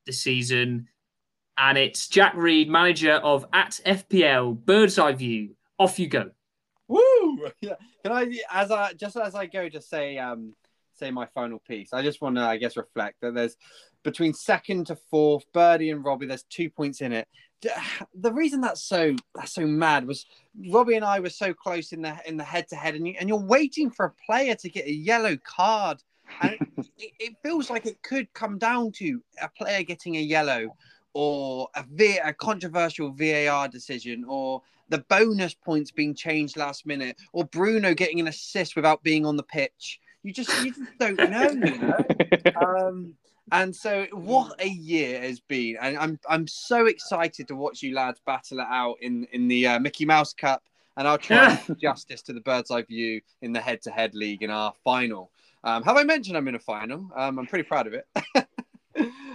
[0.04, 0.88] the season.
[1.56, 5.56] And it's Jack Reed, manager of at FPL Bird's Eye View.
[5.78, 6.30] Off you go.
[6.88, 7.00] Woo!
[7.60, 7.74] Yeah.
[8.02, 10.54] Can I, as I just as I go, just say um
[10.99, 11.92] say my final piece.
[11.92, 13.57] I just want to, I guess, reflect that there's
[14.03, 16.26] between second to fourth, Birdie and Robbie.
[16.26, 17.28] There's two points in it.
[18.14, 20.26] the reason that's so that's so mad was
[20.70, 23.14] Robbie and I were so close in the in the head to head, and you,
[23.18, 26.03] and you're waiting for a player to get a yellow card,
[26.40, 26.57] and
[26.99, 30.68] it, it, feels like it could come down to a player getting a yellow,
[31.14, 37.16] or a, v, a controversial VAR decision, or the bonus points being changed last minute,
[37.32, 40.01] or Bruno getting an assist without being on the pitch.
[40.26, 42.04] You just you just don't know, you know.
[42.60, 43.14] Um,
[43.52, 47.94] and so, what a year has been, and I'm I'm so excited to watch you
[47.94, 50.64] lads battle it out in in the uh, Mickey Mouse Cup,
[50.96, 54.72] and I'll try justice to the Bird's Eye View in the head-to-head league in our
[54.82, 55.30] final.
[55.62, 57.08] Um, have I mentioned I'm in a final?
[57.14, 58.08] Um, I'm pretty proud of it.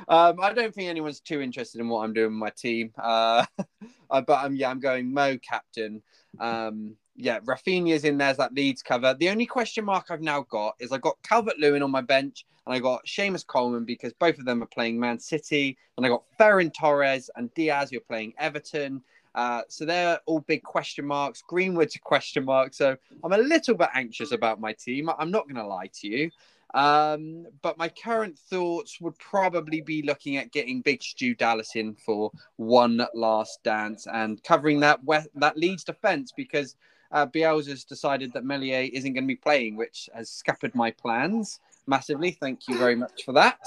[0.09, 3.45] um, I don't think anyone's too interested in what I'm doing with my team, uh,
[4.09, 6.03] but um, yeah, I'm going Mo captain.
[6.37, 9.13] Um, yeah, Raphinha's in there's that Leeds cover.
[9.13, 12.45] The only question mark I've now got is I've got Calvert Lewin on my bench
[12.65, 16.09] and I got Seamus Coleman because both of them are playing Man City, and I
[16.09, 19.01] got Ferran Torres and Dias who are playing Everton.
[19.33, 21.41] Uh, so they're all big question marks.
[21.41, 22.73] Greenwood's a question mark.
[22.73, 25.09] So I'm a little bit anxious about my team.
[25.17, 26.31] I'm not going to lie to you.
[26.73, 31.95] Um, but my current thoughts would probably be looking at getting Big Stu Dallas in
[31.95, 34.99] for one last dance and covering that
[35.35, 36.75] that Leeds defence because
[37.11, 41.59] uh, Bielsa's decided that Meslier isn't going to be playing, which has scuppered my plans
[41.87, 42.31] massively.
[42.31, 43.59] Thank you very much for that.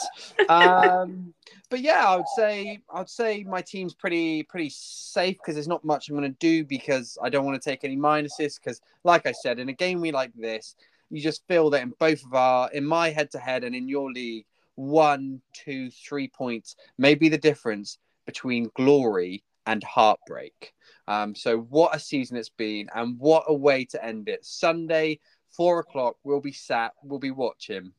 [0.48, 1.34] Um,
[1.70, 5.68] but yeah, I would say I would say my team's pretty pretty safe because there's
[5.68, 8.58] not much I'm going to do because I don't want to take any minuses.
[8.58, 10.76] Because, like I said, in a game we like this,
[11.10, 13.88] you just feel that in both of our in my head to head and in
[13.88, 20.72] your league, one, two, three points may be the difference between glory and heartbreak.
[21.06, 24.44] Um, so what a season it's been, and what a way to end it.
[24.44, 27.92] Sunday, four o'clock, we'll be sat, we'll be watching,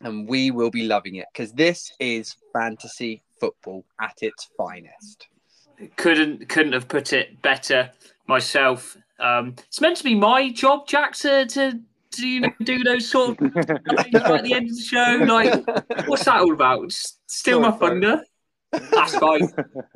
[0.00, 5.28] and we will be loving it because this is fantasy football at its finest.
[5.96, 7.90] Couldn't couldn't have put it better
[8.26, 8.96] myself.
[9.18, 11.80] Um, it's meant to be my job, Jack, to, to
[12.10, 15.24] do you know, do those sort of things at the end of the show.
[15.26, 16.92] Like, what's that all about?
[17.26, 18.22] Steal my thunder.
[18.90, 19.48] That's fine.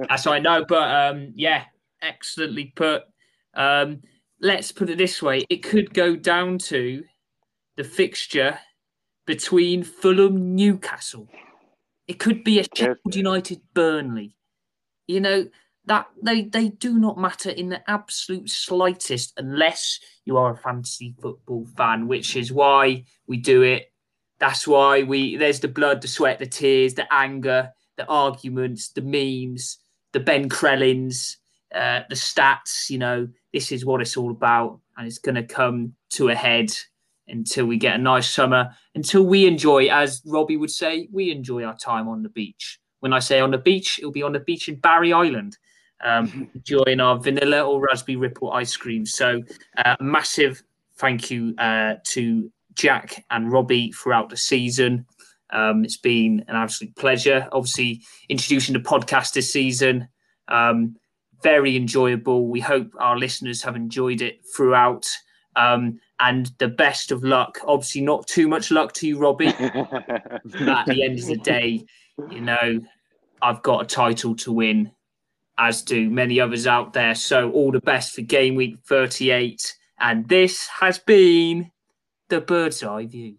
[0.08, 0.42] That's fine.
[0.42, 1.64] No, but um, yeah,
[2.02, 3.02] excellently put.
[3.54, 4.02] Um,
[4.40, 7.02] let's put it this way: it could go down to
[7.76, 8.58] the fixture
[9.26, 11.28] between Fulham Newcastle.
[12.06, 14.34] It could be a Sheffield United Burnley.
[15.06, 15.46] You know
[15.88, 21.14] that they they do not matter in the absolute slightest unless you are a fantasy
[21.20, 23.92] football fan, which is why we do it.
[24.38, 29.02] That's why we there's the blood, the sweat, the tears, the anger, the arguments, the
[29.02, 29.78] memes,
[30.12, 31.36] the Ben Crellins,
[31.74, 32.88] uh, the stats.
[32.88, 36.34] You know, this is what it's all about, and it's going to come to a
[36.34, 36.72] head
[37.26, 41.62] until we get a nice summer, until we enjoy, as Robbie would say, we enjoy
[41.64, 42.80] our time on the beach.
[43.00, 45.58] When I say on the beach, it'll be on the beach in Barry Island,
[46.02, 49.04] um, enjoying our vanilla or raspberry ripple ice cream.
[49.04, 49.42] So,
[49.76, 50.62] uh, massive
[50.96, 55.06] thank you uh, to Jack and Robbie throughout the season.
[55.50, 57.48] Um, it's been an absolute pleasure.
[57.52, 60.08] Obviously, introducing the podcast this season.
[60.48, 60.96] Um,
[61.42, 62.48] very enjoyable.
[62.48, 65.06] We hope our listeners have enjoyed it throughout.
[65.56, 67.58] Um, and the best of luck.
[67.66, 69.46] Obviously, not too much luck to you, Robbie.
[69.48, 71.84] at the end of the day,
[72.30, 72.80] you know,
[73.40, 74.90] I've got a title to win,
[75.58, 77.14] as do many others out there.
[77.14, 79.76] So, all the best for game week 38.
[80.00, 81.70] And this has been
[82.28, 83.36] the bird's eye view.